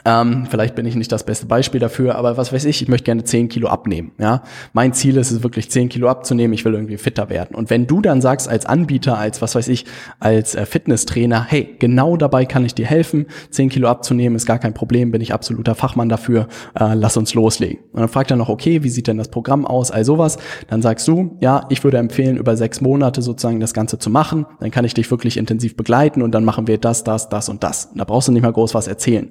Ähm, 0.07 0.47
vielleicht 0.49 0.77
bin 0.77 0.87
ich 0.87 0.95
nicht 0.95 1.11
das 1.11 1.25
beste 1.25 1.47
Beispiel 1.47 1.81
dafür, 1.81 2.15
aber 2.15 2.37
was 2.37 2.53
weiß 2.53 2.65
ich, 2.65 2.81
ich 2.81 2.87
möchte 2.87 3.07
gerne 3.07 3.25
10 3.25 3.49
Kilo 3.49 3.67
abnehmen. 3.67 4.13
Ja, 4.19 4.45
mein 4.73 4.93
Ziel 4.93 5.17
ist 5.17 5.33
es 5.33 5.43
wirklich 5.43 5.69
10 5.69 5.89
Kilo 5.89 6.09
abzunehmen. 6.09 6.55
Ich 6.55 6.65
will 6.65 6.75
irgendwie 6.75 6.97
fitter 6.97 7.29
werden. 7.29 7.57
Und 7.57 7.71
wenn 7.71 7.89
du 7.89 8.01
dann 8.01 8.21
sagst 8.21 8.49
als 8.49 8.67
Anbieter, 8.67 9.19
als 9.19 9.43
was 9.43 9.57
weiß 9.57 9.67
ich, 9.67 9.85
als 10.21 10.55
äh, 10.55 10.65
Fitnesstrainer, 10.65 11.45
hey, 11.49 11.75
genau 11.81 12.17
dabei 12.17 12.45
kann 12.45 12.65
ich 12.65 12.73
dir 12.73 12.87
helfen. 12.87 13.27
10 13.51 13.69
Kilo 13.69 13.89
abzunehmen 13.89 14.37
ist 14.37 14.47
gar 14.47 14.61
kein 14.61 14.75
Problem, 14.75 15.11
bin 15.11 15.21
ich 15.21 15.35
absoluter 15.35 15.75
Fachmann 15.75 16.09
dafür. 16.09 16.47
Äh, 16.79 16.95
lass 16.95 17.17
uns 17.17 17.35
loslegen. 17.35 17.81
Und 17.93 17.99
dann 17.99 18.09
fragt 18.09 18.31
er 18.31 18.37
noch, 18.37 18.49
okay, 18.49 18.85
wie 18.85 18.91
sieht 18.91 19.09
denn 19.09 19.19
das 19.19 19.29
Programm 19.29 19.67
aus? 19.67 19.91
All 19.91 20.05
sowas. 20.05 20.39
Dann 20.69 20.83
sagst 20.83 21.09
du, 21.09 21.37
ja, 21.41 21.67
ich 21.69 21.83
würde 21.83 21.99
empfehlen, 21.99 22.37
über 22.37 22.57
sechs 22.57 22.81
Monate 22.81 23.23
sozusagen 23.23 23.59
das 23.59 23.75
Ganze 23.75 23.99
zu 23.99 24.11
machen. 24.11 24.47
Dann 24.61 24.71
kann 24.71 24.85
ich 24.85 24.95
dich 24.95 25.11
wirklich 25.11 25.37
intensiv 25.37 25.77
begleiten 25.77 26.23
und 26.23 26.31
dann 26.31 26.45
machen 26.45 26.69
wir 26.69 26.79
das, 26.79 27.03
das, 27.03 27.29
das 27.29 27.49
und 27.49 27.65
das. 27.65 27.87
Und 27.87 27.99
da 27.99 28.05
brauchst 28.05 28.29
du 28.29 28.33
nicht 28.33 28.43
mal 28.43 28.53
groß 28.53 28.73
was 28.73 28.87
erzählen. 28.87 29.31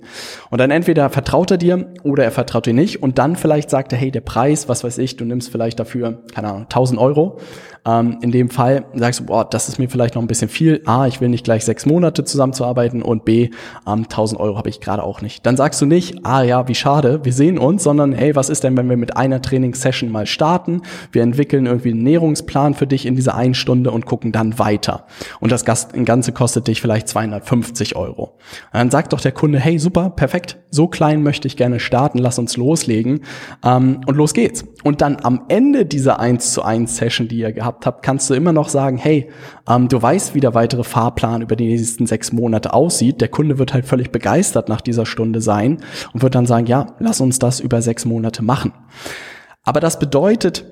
Und 0.50 0.65
dann 0.66 0.72
entweder 0.72 1.12
vertraut 1.12 1.52
er 1.52 1.58
dir 1.58 1.94
oder 2.02 2.24
er 2.24 2.32
vertraut 2.32 2.66
dir 2.66 2.74
nicht. 2.74 3.04
Und 3.04 3.20
dann 3.20 3.36
vielleicht 3.36 3.70
sagt 3.70 3.94
er, 3.94 4.00
hey, 4.00 4.10
der 4.10 4.22
Preis, 4.22 4.68
was 4.68 4.84
weiß 4.84 4.98
ich, 4.98 5.16
du 5.16 5.24
nimmst 5.24 5.52
vielleicht 5.52 5.80
dafür, 5.80 6.24
keine 6.34 6.48
Ahnung, 6.48 6.64
1000 6.64 7.00
Euro 7.00 7.40
ähm, 7.86 8.18
in 8.22 8.32
dem 8.32 8.50
Fall 8.50 8.86
sagst 8.94 9.20
du, 9.20 9.26
boah, 9.26 9.46
das 9.48 9.70
ist 9.70 9.80
mir 9.80 9.90
vielleicht 9.90 10.16
noch 10.16 10.22
ein 10.22 10.28
bisschen 10.28 10.50
viel. 10.50 10.82
A, 10.86 11.08
ich 11.08 11.22
will 11.22 11.30
nicht 11.30 11.44
gleich 11.44 11.66
sechs 11.66 11.86
Monate 11.86 12.24
zusammenzuarbeiten 12.24 13.02
und 13.02 13.26
B, 13.26 13.50
ähm, 13.88 14.04
1000 14.04 14.40
Euro 14.40 14.58
habe 14.58 14.70
ich 14.70 14.82
gerade 14.82 15.04
auch 15.04 15.22
nicht. 15.22 15.46
Dann 15.46 15.58
sagst 15.58 15.82
du 15.82 15.86
nicht, 15.86 16.26
ah 16.26 16.42
ja, 16.42 16.68
wie 16.68 16.76
schade, 16.76 17.24
wir 17.24 17.34
sehen 17.34 17.58
uns, 17.58 17.84
sondern 17.84 18.14
hey, 18.14 18.36
was 18.36 18.50
ist 18.50 18.64
denn, 18.64 18.76
wenn 18.78 18.90
wir 18.90 18.98
mit 18.98 19.18
einer 19.18 19.42
Trainingssession 19.42 20.10
mal 20.10 20.26
starten? 20.26 20.82
Wir 21.12 21.22
entwickeln 21.22 21.66
irgendwie 21.66 21.92
einen 21.92 22.04
Nährungsplan 22.04 22.74
für 22.74 22.88
dich 22.88 23.06
in 23.06 23.16
dieser 23.16 23.36
einen 23.36 23.54
Stunde 23.54 23.92
und 23.92 24.06
gucken 24.06 24.32
dann 24.32 24.58
weiter. 24.58 25.06
Und 25.40 25.52
das 25.52 25.66
Ganze 25.66 26.32
kostet 26.32 26.68
dich 26.68 26.82
vielleicht 26.82 27.08
250 27.08 27.96
Euro. 27.96 28.38
Dann 28.74 28.90
sagt 28.90 29.14
doch 29.14 29.22
der 29.22 29.32
Kunde, 29.32 29.60
hey, 29.60 29.78
super, 29.78 30.10
perfekt, 30.10 30.58
so 30.72 30.88
klein 30.88 31.24
möchte 31.24 31.48
ich 31.48 31.58
gerne 31.58 31.80
starten, 31.80 32.18
lass 32.18 32.40
uns 32.40 32.58
loslegen. 32.58 33.22
Ähm, 33.64 34.02
und 34.06 34.16
los 34.16 34.34
geht's. 34.34 34.66
Und 34.84 35.02
dann 35.02 35.18
am 35.24 35.46
Ende 35.50 35.86
dieser 35.86 36.20
1 36.20 36.54
zu 36.54 36.64
1 36.64 36.98
Session, 36.98 37.28
die 37.28 37.38
ihr 37.38 37.52
gehabt 37.52 37.75
gehabt 37.82 37.96
habt, 37.96 38.04
kannst 38.04 38.30
du 38.30 38.34
immer 38.34 38.54
noch 38.54 38.70
sagen, 38.70 38.98
hey, 38.98 39.30
ähm, 39.68 39.88
du 39.88 40.02
weißt, 40.02 40.36
wie 40.36 40.40
der 40.40 40.54
weitere 40.54 40.84
Fahrplan 40.84 41.42
über 41.42 41.56
die 41.56 41.68
nächsten 41.68 42.06
sechs 42.06 42.32
Monate 42.32 42.74
aussieht. 42.74 43.22
Der 43.22 43.28
Kunde 43.28 43.58
wird 43.58 43.74
halt 43.74 43.86
völlig 43.86 44.12
begeistert 44.12 44.70
nach 44.70 44.82
dieser 44.82 45.06
Stunde 45.06 45.42
sein 45.42 45.80
und 46.14 46.22
wird 46.22 46.36
dann 46.36 46.46
sagen, 46.46 46.68
ja, 46.68 46.96
lass 47.00 47.22
uns 47.22 47.40
das 47.40 47.60
über 47.60 47.82
sechs 47.82 48.06
Monate 48.06 48.44
machen. 48.44 48.74
Aber 49.64 49.80
das 49.80 50.00
bedeutet, 50.00 50.66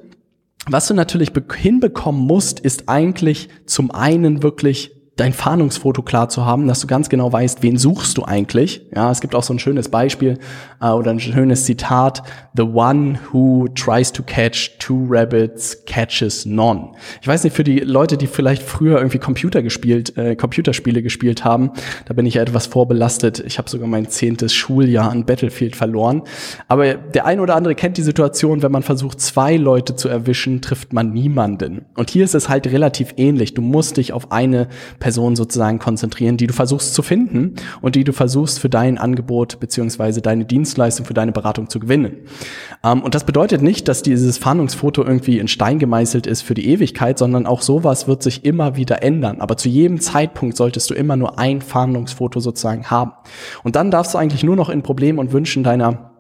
was 0.67 0.88
du 0.88 0.93
natürlich 0.93 1.31
hinbekommen 1.55 2.22
musst, 2.22 2.60
ist 2.60 2.88
eigentlich 2.88 3.50
zum 3.65 3.91
einen 3.91 4.43
wirklich 4.43 5.02
dein 5.15 5.34
Fahndungsfoto 5.34 6.01
klar 6.01 6.29
zu 6.29 6.46
haben, 6.46 6.67
dass 6.67 6.79
du 6.79 6.88
ganz 6.88 7.08
genau 7.10 7.32
weißt, 7.32 7.62
wen 7.62 7.77
suchst 7.77 8.17
du 8.17 8.25
eigentlich. 8.25 8.88
Ja, 8.96 9.12
es 9.12 9.22
gibt 9.22 9.36
auch 9.36 9.43
so 9.43 9.53
ein 9.53 9.60
schönes 9.60 9.89
Beispiel 9.89 10.39
äh, 10.82 10.88
oder 10.88 11.12
ein 11.12 11.20
schönes 11.20 11.65
Zitat: 11.65 12.24
The 12.55 12.63
one 12.63 13.20
who 13.32 13.67
tries 13.75 14.12
to 14.12 14.24
catch 14.24 14.77
two 14.79 15.05
rabbits 15.08 15.86
catches 15.86 16.46
none. 16.46 16.93
Ich 17.22 17.27
weiß 17.27 17.43
nicht 17.43 17.55
für 17.55 17.63
die 17.63 17.79
Leute, 17.79 18.17
die 18.17 18.25
vielleicht 18.27 18.63
früher 18.63 18.98
irgendwie 18.98 19.20
Computer 19.20 19.62
gespielt, 19.62 20.17
äh, 20.17 20.36
Computerspiele 20.36 21.03
gespielt 21.03 21.46
haben, 21.46 21.72
da 22.05 22.13
bin 22.13 22.25
ich 22.25 22.36
ja 22.36 22.41
etwas 22.41 22.65
vorbelastet. 22.65 23.43
Ich 23.46 23.58
habe 23.60 23.70
sogar 23.70 23.88
mein 23.88 24.10
zehntes 24.10 24.53
Schuljahr 24.53 25.12
an 25.12 25.25
Battlefield 25.25 25.75
verloren. 25.75 26.24
Aber 26.67 26.96
der 26.96 27.25
eine 27.25 27.41
oder 27.41 27.55
andere 27.55 27.75
kennt 27.75 27.98
die 27.98 28.01
Situation, 28.03 28.63
wenn 28.63 28.72
man 28.72 28.84
versucht, 28.84 29.22
zwei 29.22 29.58
Leute 29.58 29.96
zu 29.96 30.10
erwischen, 30.10 30.62
trifft 30.62 30.91
man 30.91 31.13
niemanden. 31.13 31.86
Und 31.96 32.10
hier 32.10 32.24
ist 32.24 32.34
es 32.34 32.50
halt 32.50 32.65
relativ 32.67 33.13
ähnlich. 33.17 33.53
Du 33.53 33.62
musst 33.62 33.98
dich 33.98 34.12
auf 34.13 34.32
eine 34.32 34.67
Person 35.03 35.36
sozusagen 35.36 35.79
konzentrieren, 35.79 36.38
die 36.38 36.48
du 36.48 36.53
versuchst 36.53 36.93
zu 36.93 37.01
finden 37.01 37.55
und 37.81 37.95
die 37.95 38.05
du 38.05 38.13
versuchst 38.13 38.60
für 38.60 38.69
dein 38.69 38.98
Angebot 38.98 39.60
beziehungsweise 39.60 40.22
deine 40.22 40.45
Dienstleistung 40.45 41.05
für 41.05 41.13
deine 41.13 41.33
Beratung 41.33 41.69
zu 41.69 41.79
gewinnen. 41.79 42.19
Ähm, 42.86 43.01
und 43.01 43.13
das 43.13 43.25
bedeutet 43.25 43.62
nicht, 43.62 43.89
dass 43.89 44.01
dieses 44.01 44.38
Fahndungsfoto 44.38 45.03
irgendwie 45.03 45.39
in 45.39 45.50
Stein 45.50 45.77
gemeißelt 45.77 46.25
ist 46.25 46.41
für 46.41 46.53
die 46.53 46.69
Ewigkeit, 46.69 47.17
sondern 47.17 47.45
auch 47.45 47.62
sowas 47.62 48.07
wird 48.07 48.24
sich 48.24 48.45
immer 48.45 48.77
wieder 48.77 49.03
ändern. 49.03 49.41
Aber 49.41 49.57
zu 49.57 49.67
jedem 49.67 50.00
Zeitpunkt 50.00 50.55
solltest 50.55 50.89
du 50.89 50.93
immer 50.93 51.17
nur 51.17 51.38
ein 51.38 51.60
Fahndungsfoto 51.60 52.39
sozusagen 52.39 52.89
haben. 52.89 53.12
Und 53.63 53.75
dann 53.75 53.91
darfst 53.91 54.13
du 54.13 54.17
eigentlich 54.17 54.45
nur 54.45 54.55
noch 54.55 54.69
in 54.69 54.83
Problemen 54.83 55.19
und 55.19 55.33
Wünschen 55.33 55.65
deiner 55.65 56.12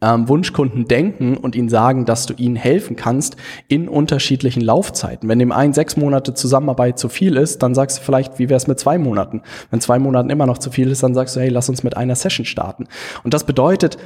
ähm, 0.00 0.28
Wunschkunden 0.28 0.86
denken 0.86 1.36
und 1.36 1.54
ihnen 1.54 1.68
sagen, 1.68 2.04
dass 2.04 2.26
du 2.26 2.34
ihnen 2.34 2.56
helfen 2.56 2.96
kannst 2.96 3.36
in 3.68 3.88
unterschiedlichen 3.88 4.62
Laufzeiten. 4.62 5.28
Wenn 5.28 5.38
dem 5.38 5.52
einen 5.52 5.72
sechs 5.72 5.96
Monate 5.96 6.34
Zusammenarbeit 6.34 6.98
zu 6.98 7.08
viel 7.08 7.36
ist, 7.36 7.62
dann 7.62 7.74
sagst 7.74 7.98
du 7.98 8.02
vielleicht, 8.02 8.38
wie 8.38 8.48
wäre 8.48 8.56
es 8.56 8.66
mit 8.66 8.78
zwei 8.78 8.98
Monaten? 8.98 9.42
Wenn 9.70 9.80
zwei 9.80 9.98
Monaten 9.98 10.30
immer 10.30 10.46
noch 10.46 10.58
zu 10.58 10.70
viel 10.70 10.90
ist, 10.90 11.02
dann 11.02 11.14
sagst 11.14 11.36
du, 11.36 11.40
hey, 11.40 11.48
lass 11.48 11.68
uns 11.68 11.82
mit 11.82 11.96
einer 11.96 12.14
Session 12.14 12.46
starten. 12.46 12.86
Und 13.22 13.34
das 13.34 13.44
bedeutet, 13.44 13.98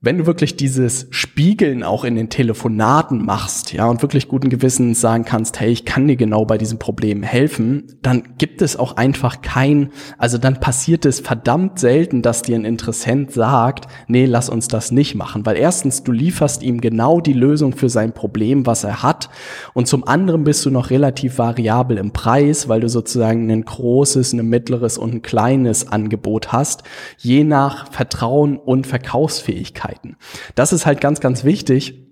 wenn 0.00 0.18
du 0.18 0.26
wirklich 0.26 0.54
dieses 0.54 1.08
Spiegeln 1.10 1.82
auch 1.82 2.04
in 2.04 2.14
den 2.14 2.28
Telefonaten 2.28 3.24
machst, 3.24 3.72
ja, 3.72 3.86
und 3.86 4.00
wirklich 4.00 4.28
guten 4.28 4.48
Gewissens 4.48 5.00
sagen 5.00 5.24
kannst, 5.24 5.58
hey, 5.58 5.72
ich 5.72 5.84
kann 5.84 6.06
dir 6.06 6.14
genau 6.14 6.44
bei 6.44 6.56
diesem 6.56 6.78
Problem 6.78 7.24
helfen, 7.24 7.98
dann 8.00 8.22
gibt 8.38 8.62
es 8.62 8.76
auch 8.76 8.96
einfach 8.96 9.42
kein, 9.42 9.90
also 10.16 10.38
dann 10.38 10.60
passiert 10.60 11.04
es 11.04 11.18
verdammt 11.18 11.80
selten, 11.80 12.22
dass 12.22 12.42
dir 12.42 12.54
ein 12.54 12.64
Interessent 12.64 13.32
sagt, 13.32 13.88
nee, 14.06 14.24
lass 14.24 14.48
uns 14.48 14.68
das 14.68 14.92
nicht 14.92 15.16
machen, 15.16 15.44
weil 15.44 15.56
erstens, 15.56 16.04
du 16.04 16.12
lieferst 16.12 16.62
ihm 16.62 16.80
genau 16.80 17.20
die 17.20 17.32
Lösung 17.32 17.72
für 17.72 17.88
sein 17.88 18.12
Problem, 18.12 18.66
was 18.66 18.84
er 18.84 19.02
hat, 19.02 19.30
und 19.74 19.88
zum 19.88 20.06
anderen 20.06 20.44
bist 20.44 20.64
du 20.64 20.70
noch 20.70 20.90
relativ 20.90 21.38
variabel 21.38 21.98
im 21.98 22.12
Preis, 22.12 22.68
weil 22.68 22.78
du 22.78 22.88
sozusagen 22.88 23.50
ein 23.50 23.64
großes, 23.64 24.32
ein 24.32 24.46
mittleres 24.48 24.96
und 24.96 25.12
ein 25.12 25.22
kleines 25.22 25.88
Angebot 25.88 26.52
hast, 26.52 26.84
je 27.18 27.42
nach 27.42 27.90
Vertrauen 27.90 28.58
und 28.58 28.86
Verkaufsfähigkeit. 28.86 29.87
Möglichkeiten. 29.88 30.16
Das 30.54 30.72
ist 30.72 30.86
halt 30.86 31.00
ganz, 31.00 31.20
ganz 31.20 31.44
wichtig, 31.44 32.07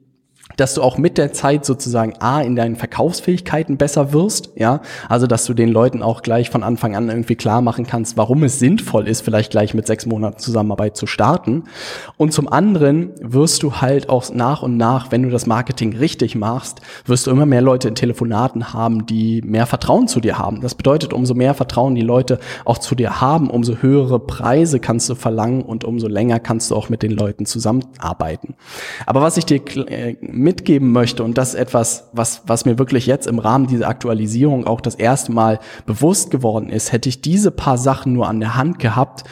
dass 0.57 0.75
du 0.75 0.83
auch 0.83 0.99
mit 0.99 1.19
der 1.19 1.33
Zeit 1.33 1.65
sozusagen 1.65 2.15
A 2.21 2.41
in 2.41 2.57
deinen 2.57 2.77
Verkaufsfähigkeiten 2.77 3.77
besser 3.77 4.13
wirst, 4.13 4.51
ja, 4.57 4.81
also 5.09 5.27
dass 5.27 5.45
du 5.45 5.55
den 5.55 5.69
Leuten 5.69 6.03
auch 6.03 6.23
gleich 6.23 6.51
von 6.51 6.63
Anfang 6.63 6.97
an 6.97 7.09
irgendwie 7.09 7.37
klar 7.37 7.61
machen 7.61 7.87
kannst, 7.87 8.17
warum 8.17 8.43
es 8.43 8.59
sinnvoll 8.59 9.09
ist, 9.09 9.21
vielleicht 9.21 9.51
gleich 9.51 9.75
mit 9.75 9.87
sechs 9.87 10.07
Monaten 10.07 10.39
Zusammenarbeit 10.39 10.97
zu 10.97 11.07
starten. 11.07 11.65
Und 12.17 12.33
zum 12.33 12.51
anderen 12.51 13.11
wirst 13.21 13.63
du 13.63 13.77
halt 13.77 14.09
auch 14.09 14.33
nach 14.33 14.63
und 14.63 14.77
nach, 14.77 15.13
wenn 15.13 15.23
du 15.23 15.31
das 15.31 15.47
Marketing 15.47 15.97
richtig 15.97 16.35
machst, 16.35 16.81
wirst 17.05 17.27
du 17.27 17.31
immer 17.31 17.47
mehr 17.47 17.63
Leute 17.63 17.89
in 17.89 17.95
Telefonaten 17.95 18.73
haben, 18.73 19.07
die 19.07 19.43
mehr 19.43 19.67
Vertrauen 19.67 20.09
zu 20.09 20.21
dir 20.21 20.39
haben. 20.39 20.61
Das 20.61 20.75
bedeutet, 20.75 21.13
umso 21.13 21.35
mehr 21.35 21.55
Vertrauen 21.55 21.95
die 21.95 22.03
Leute 22.03 22.39
auch 22.65 22.79
zu 22.79 22.95
dir 22.95 23.21
haben, 23.21 23.51
umso 23.51 23.77
höhere 23.77 24.19
Preise 24.19 24.81
kannst 24.81 25.09
du 25.09 25.15
verlangen 25.15 25.63
und 25.63 25.85
umso 25.85 26.09
länger 26.09 26.41
kannst 26.41 26.71
du 26.71 26.77
auch 26.77 26.89
mit 26.89 27.03
den 27.03 27.13
Leuten 27.13 27.47
zusammenarbeiten. 27.47 28.55
Aber 29.05 29.21
was 29.21 29.37
ich 29.37 29.45
dir 29.45 29.61
äh, 29.89 30.17
mitgeben 30.47 30.93
möchte, 30.93 31.25
und 31.25 31.37
das 31.37 31.51
ist 31.51 31.61
etwas, 31.61 32.09
was, 32.13 32.43
was 32.47 32.65
mir 32.65 32.79
wirklich 32.79 33.07
jetzt 33.07 33.27
im 33.27 33.41
Rahmen 33.41 33.67
dieser 33.67 33.89
Aktualisierung 33.89 34.65
auch 34.65 34.81
das 34.81 34.95
erste 34.95 35.33
Mal 35.33 35.59
bewusst 35.87 36.31
geworden 36.31 36.71
ist, 36.71 36.93
hätte 36.93 37.09
ich 37.09 37.21
diese 37.21 37.51
paar 37.51 37.77
Sachen 37.77 38.13
nur 38.13 38.29
an 38.29 38.39
der 38.39 38.55
Hand 38.55 38.79
gehabt, 38.79 39.25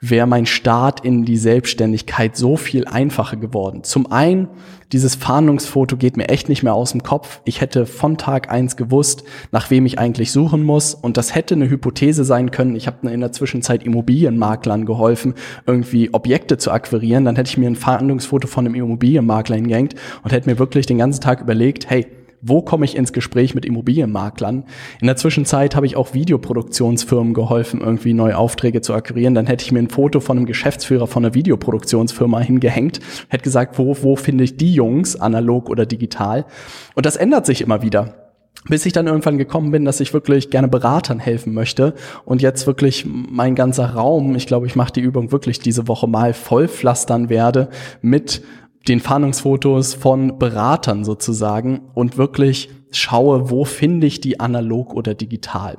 wäre 0.00 0.26
mein 0.26 0.46
Start 0.46 1.00
in 1.04 1.24
die 1.24 1.36
Selbstständigkeit 1.36 2.36
so 2.36 2.56
viel 2.56 2.86
einfacher 2.86 3.36
geworden. 3.36 3.82
Zum 3.82 4.10
einen, 4.12 4.48
dieses 4.92 5.16
Fahndungsfoto 5.16 5.96
geht 5.96 6.16
mir 6.16 6.28
echt 6.28 6.48
nicht 6.48 6.62
mehr 6.62 6.74
aus 6.74 6.92
dem 6.92 7.02
Kopf. 7.02 7.40
Ich 7.44 7.60
hätte 7.60 7.84
von 7.84 8.16
Tag 8.16 8.50
eins 8.50 8.76
gewusst, 8.76 9.24
nach 9.50 9.70
wem 9.70 9.86
ich 9.86 9.98
eigentlich 9.98 10.30
suchen 10.30 10.62
muss. 10.62 10.94
Und 10.94 11.16
das 11.16 11.34
hätte 11.34 11.54
eine 11.54 11.68
Hypothese 11.68 12.24
sein 12.24 12.50
können. 12.50 12.76
Ich 12.76 12.86
habe 12.86 13.10
in 13.10 13.20
der 13.20 13.32
Zwischenzeit 13.32 13.82
Immobilienmaklern 13.82 14.86
geholfen, 14.86 15.34
irgendwie 15.66 16.14
Objekte 16.14 16.58
zu 16.58 16.70
akquirieren. 16.70 17.24
Dann 17.24 17.36
hätte 17.36 17.50
ich 17.50 17.58
mir 17.58 17.68
ein 17.68 17.76
Fahndungsfoto 17.76 18.46
von 18.46 18.66
einem 18.66 18.76
Immobilienmakler 18.76 19.56
hingehängt 19.56 19.94
und 20.22 20.32
hätte 20.32 20.48
mir 20.48 20.58
wirklich 20.58 20.86
den 20.86 20.98
ganzen 20.98 21.20
Tag 21.20 21.40
überlegt, 21.40 21.90
hey, 21.90 22.06
wo 22.40 22.62
komme 22.62 22.84
ich 22.84 22.96
ins 22.96 23.12
Gespräch 23.12 23.54
mit 23.54 23.64
Immobilienmaklern? 23.64 24.64
In 25.00 25.06
der 25.06 25.16
Zwischenzeit 25.16 25.74
habe 25.74 25.86
ich 25.86 25.96
auch 25.96 26.14
Videoproduktionsfirmen 26.14 27.34
geholfen, 27.34 27.80
irgendwie 27.80 28.14
neue 28.14 28.36
Aufträge 28.36 28.80
zu 28.80 28.94
akquirieren. 28.94 29.34
Dann 29.34 29.46
hätte 29.46 29.64
ich 29.64 29.72
mir 29.72 29.80
ein 29.80 29.90
Foto 29.90 30.20
von 30.20 30.36
einem 30.36 30.46
Geschäftsführer 30.46 31.06
von 31.06 31.24
einer 31.24 31.34
Videoproduktionsfirma 31.34 32.40
hingehängt, 32.40 33.00
hätte 33.28 33.44
gesagt, 33.44 33.78
wo, 33.78 33.96
wo 34.02 34.16
finde 34.16 34.44
ich 34.44 34.56
die 34.56 34.72
Jungs, 34.72 35.16
analog 35.16 35.68
oder 35.68 35.86
digital? 35.86 36.46
Und 36.94 37.06
das 37.06 37.16
ändert 37.16 37.46
sich 37.46 37.60
immer 37.60 37.82
wieder 37.82 38.28
bis 38.68 38.84
ich 38.86 38.92
dann 38.92 39.06
irgendwann 39.06 39.38
gekommen 39.38 39.70
bin, 39.70 39.84
dass 39.84 40.00
ich 40.00 40.12
wirklich 40.12 40.50
gerne 40.50 40.68
Beratern 40.68 41.20
helfen 41.20 41.54
möchte 41.54 41.94
und 42.24 42.42
jetzt 42.42 42.66
wirklich 42.66 43.06
mein 43.06 43.54
ganzer 43.54 43.90
Raum, 43.90 44.34
ich 44.34 44.46
glaube, 44.46 44.66
ich 44.66 44.76
mache 44.76 44.92
die 44.92 45.00
Übung 45.00 45.32
wirklich 45.32 45.60
diese 45.60 45.88
Woche 45.88 46.06
mal 46.06 46.34
vollpflastern 46.34 47.28
werde 47.28 47.68
mit 48.02 48.42
den 48.86 49.00
Fahndungsfotos 49.00 49.94
von 49.94 50.38
Beratern 50.38 51.04
sozusagen 51.04 51.90
und 51.94 52.16
wirklich 52.16 52.70
schaue, 52.90 53.50
wo 53.50 53.64
finde 53.64 54.06
ich 54.06 54.20
die 54.20 54.40
analog 54.40 54.94
oder 54.94 55.14
digital. 55.14 55.78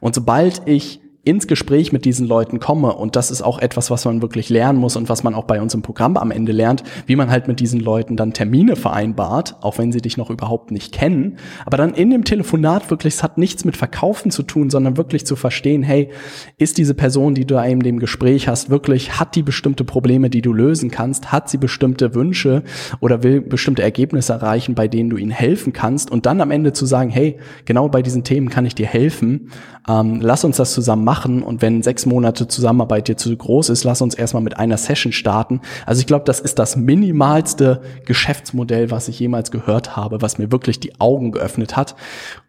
Und 0.00 0.14
sobald 0.14 0.62
ich 0.66 0.99
ins 1.22 1.46
Gespräch 1.46 1.92
mit 1.92 2.06
diesen 2.06 2.26
Leuten 2.26 2.60
komme. 2.60 2.94
Und 2.94 3.14
das 3.14 3.30
ist 3.30 3.42
auch 3.42 3.58
etwas, 3.58 3.90
was 3.90 4.06
man 4.06 4.22
wirklich 4.22 4.48
lernen 4.48 4.78
muss 4.78 4.96
und 4.96 5.10
was 5.10 5.22
man 5.22 5.34
auch 5.34 5.44
bei 5.44 5.60
uns 5.60 5.74
im 5.74 5.82
Programm 5.82 6.16
am 6.16 6.30
Ende 6.30 6.52
lernt, 6.52 6.82
wie 7.06 7.16
man 7.16 7.30
halt 7.30 7.46
mit 7.46 7.60
diesen 7.60 7.78
Leuten 7.78 8.16
dann 8.16 8.32
Termine 8.32 8.74
vereinbart, 8.74 9.56
auch 9.60 9.76
wenn 9.76 9.92
sie 9.92 10.00
dich 10.00 10.16
noch 10.16 10.30
überhaupt 10.30 10.70
nicht 10.70 10.92
kennen, 10.92 11.36
aber 11.66 11.76
dann 11.76 11.92
in 11.92 12.08
dem 12.08 12.24
Telefonat 12.24 12.90
wirklich, 12.90 13.14
es 13.14 13.22
hat 13.22 13.36
nichts 13.36 13.66
mit 13.66 13.76
Verkaufen 13.76 14.30
zu 14.30 14.42
tun, 14.42 14.70
sondern 14.70 14.96
wirklich 14.96 15.26
zu 15.26 15.36
verstehen, 15.36 15.82
hey, 15.82 16.10
ist 16.56 16.78
diese 16.78 16.94
Person, 16.94 17.34
die 17.34 17.44
du 17.44 17.54
da 17.54 17.64
in 17.64 17.80
dem 17.80 17.98
Gespräch 17.98 18.48
hast, 18.48 18.70
wirklich, 18.70 19.20
hat 19.20 19.36
die 19.36 19.42
bestimmte 19.42 19.84
Probleme, 19.84 20.30
die 20.30 20.40
du 20.40 20.54
lösen 20.54 20.90
kannst, 20.90 21.32
hat 21.32 21.50
sie 21.50 21.58
bestimmte 21.58 22.14
Wünsche 22.14 22.62
oder 23.00 23.22
will 23.22 23.42
bestimmte 23.42 23.82
Ergebnisse 23.82 24.32
erreichen, 24.32 24.74
bei 24.74 24.88
denen 24.88 25.10
du 25.10 25.18
ihnen 25.18 25.30
helfen 25.30 25.74
kannst? 25.74 26.10
Und 26.10 26.24
dann 26.24 26.40
am 26.40 26.50
Ende 26.50 26.72
zu 26.72 26.86
sagen, 26.86 27.10
hey, 27.10 27.36
genau 27.66 27.88
bei 27.88 28.00
diesen 28.00 28.24
Themen 28.24 28.48
kann 28.48 28.64
ich 28.64 28.74
dir 28.74 28.86
helfen, 28.86 29.50
ähm, 29.88 30.20
lass 30.22 30.44
uns 30.44 30.56
das 30.56 30.72
zusammen 30.72 31.04
machen 31.04 31.09
und 31.42 31.60
wenn 31.62 31.82
sechs 31.82 32.06
Monate 32.06 32.46
Zusammenarbeit 32.46 33.08
dir 33.08 33.16
zu 33.16 33.36
groß 33.36 33.68
ist, 33.68 33.84
lass 33.84 34.00
uns 34.00 34.14
erstmal 34.14 34.42
mit 34.42 34.56
einer 34.56 34.76
Session 34.76 35.12
starten. 35.12 35.60
Also 35.86 36.00
ich 36.00 36.06
glaube, 36.06 36.24
das 36.24 36.40
ist 36.40 36.58
das 36.58 36.76
minimalste 36.76 37.82
Geschäftsmodell, 38.06 38.90
was 38.90 39.08
ich 39.08 39.18
jemals 39.18 39.50
gehört 39.50 39.96
habe, 39.96 40.22
was 40.22 40.38
mir 40.38 40.52
wirklich 40.52 40.78
die 40.78 41.00
Augen 41.00 41.32
geöffnet 41.32 41.76
hat 41.76 41.96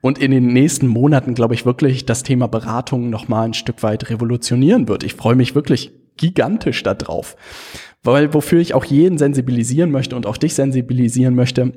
und 0.02 0.20
in 0.20 0.32
den 0.32 0.48
nächsten 0.48 0.88
Monaten, 0.88 1.34
glaube 1.34 1.56
ich, 1.56 1.66
wirklich 1.66 2.06
das 2.06 2.24
Thema 2.24 2.48
Beratung 2.48 3.10
nochmal 3.10 3.46
ein 3.46 3.54
Stück 3.54 3.84
weit 3.84 4.10
revolutionieren 4.10 4.88
wird. 4.88 5.04
Ich 5.04 5.16
freue 5.16 5.36
mich 5.36 5.56
wirklich 5.56 5.92
gigantisch 6.18 6.84
darauf, 6.84 7.36
weil 8.04 8.34
wofür 8.34 8.60
ich 8.60 8.74
auch 8.74 8.86
jeden 8.86 9.18
sensibilisieren 9.18 9.92
möchte 9.92 10.16
und 10.16 10.26
auch 10.26 10.38
dich 10.38 10.54
sensibilisieren 10.54 11.36
möchte, 11.36 11.74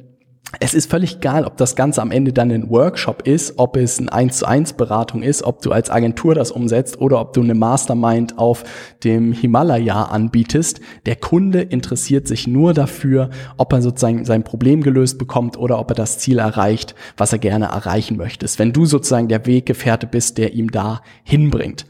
es 0.60 0.74
ist 0.74 0.90
völlig 0.90 1.16
egal, 1.16 1.44
ob 1.44 1.56
das 1.56 1.74
Ganze 1.74 2.00
am 2.02 2.10
Ende 2.10 2.32
dann 2.32 2.50
ein 2.50 2.70
Workshop 2.70 3.26
ist, 3.26 3.54
ob 3.56 3.76
es 3.76 3.98
eine 3.98 4.12
1 4.12 4.38
zu 4.38 4.46
1 4.46 4.74
Beratung 4.74 5.22
ist, 5.22 5.42
ob 5.42 5.62
du 5.62 5.72
als 5.72 5.90
Agentur 5.90 6.34
das 6.34 6.50
umsetzt 6.50 7.00
oder 7.00 7.20
ob 7.20 7.32
du 7.32 7.42
eine 7.42 7.54
Mastermind 7.54 8.38
auf 8.38 8.64
dem 9.02 9.32
Himalaya 9.32 10.04
anbietest. 10.04 10.80
Der 11.06 11.16
Kunde 11.16 11.62
interessiert 11.62 12.28
sich 12.28 12.46
nur 12.46 12.74
dafür, 12.74 13.30
ob 13.56 13.72
er 13.72 13.82
sozusagen 13.82 14.24
sein 14.24 14.44
Problem 14.44 14.82
gelöst 14.82 15.18
bekommt 15.18 15.56
oder 15.56 15.78
ob 15.78 15.90
er 15.90 15.96
das 15.96 16.18
Ziel 16.18 16.38
erreicht, 16.38 16.94
was 17.16 17.32
er 17.32 17.38
gerne 17.38 17.66
erreichen 17.66 18.16
möchte. 18.16 18.46
Wenn 18.56 18.72
du 18.72 18.86
sozusagen 18.86 19.28
der 19.28 19.46
Weggefährte 19.46 20.06
bist, 20.06 20.38
der 20.38 20.54
ihm 20.54 20.70
da 20.70 21.00
hinbringt. 21.24 21.86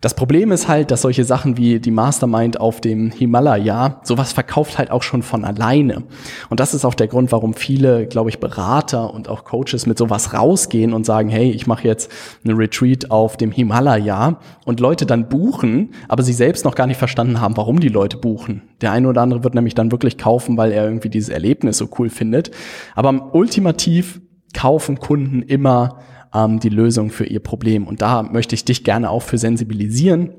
Das 0.00 0.14
Problem 0.14 0.52
ist 0.52 0.68
halt, 0.68 0.92
dass 0.92 1.02
solche 1.02 1.24
Sachen 1.24 1.56
wie 1.56 1.80
die 1.80 1.90
Mastermind 1.90 2.60
auf 2.60 2.80
dem 2.80 3.10
Himalaya, 3.10 4.00
sowas 4.04 4.32
verkauft 4.32 4.78
halt 4.78 4.92
auch 4.92 5.02
schon 5.02 5.24
von 5.24 5.44
alleine. 5.44 6.04
Und 6.50 6.60
das 6.60 6.72
ist 6.72 6.84
auch 6.84 6.94
der 6.94 7.08
Grund, 7.08 7.32
warum 7.32 7.54
viele, 7.54 7.87
glaube 8.08 8.30
ich, 8.30 8.38
Berater 8.38 9.12
und 9.12 9.28
auch 9.28 9.44
Coaches 9.44 9.86
mit 9.86 9.98
sowas 9.98 10.34
rausgehen 10.34 10.92
und 10.92 11.04
sagen, 11.04 11.28
hey, 11.28 11.50
ich 11.50 11.66
mache 11.66 11.86
jetzt 11.86 12.10
eine 12.44 12.56
Retreat 12.56 13.10
auf 13.10 13.36
dem 13.36 13.50
Himalaya 13.50 14.38
und 14.64 14.80
Leute 14.80 15.06
dann 15.06 15.28
buchen, 15.28 15.90
aber 16.08 16.22
sie 16.22 16.32
selbst 16.32 16.64
noch 16.64 16.74
gar 16.74 16.86
nicht 16.86 16.98
verstanden 16.98 17.40
haben, 17.40 17.56
warum 17.56 17.80
die 17.80 17.88
Leute 17.88 18.16
buchen. 18.16 18.62
Der 18.80 18.92
eine 18.92 19.08
oder 19.08 19.22
andere 19.22 19.44
wird 19.44 19.54
nämlich 19.54 19.74
dann 19.74 19.92
wirklich 19.92 20.18
kaufen, 20.18 20.56
weil 20.56 20.72
er 20.72 20.84
irgendwie 20.84 21.10
dieses 21.10 21.28
Erlebnis 21.28 21.78
so 21.78 21.88
cool 21.98 22.10
findet. 22.10 22.50
Aber 22.94 23.34
ultimativ 23.34 24.20
kaufen 24.54 24.98
Kunden 24.98 25.42
immer 25.42 25.98
ähm, 26.34 26.60
die 26.60 26.68
Lösung 26.68 27.10
für 27.10 27.24
ihr 27.24 27.40
Problem. 27.40 27.86
Und 27.86 28.02
da 28.02 28.22
möchte 28.22 28.54
ich 28.54 28.64
dich 28.64 28.84
gerne 28.84 29.10
auch 29.10 29.22
für 29.22 29.38
sensibilisieren 29.38 30.30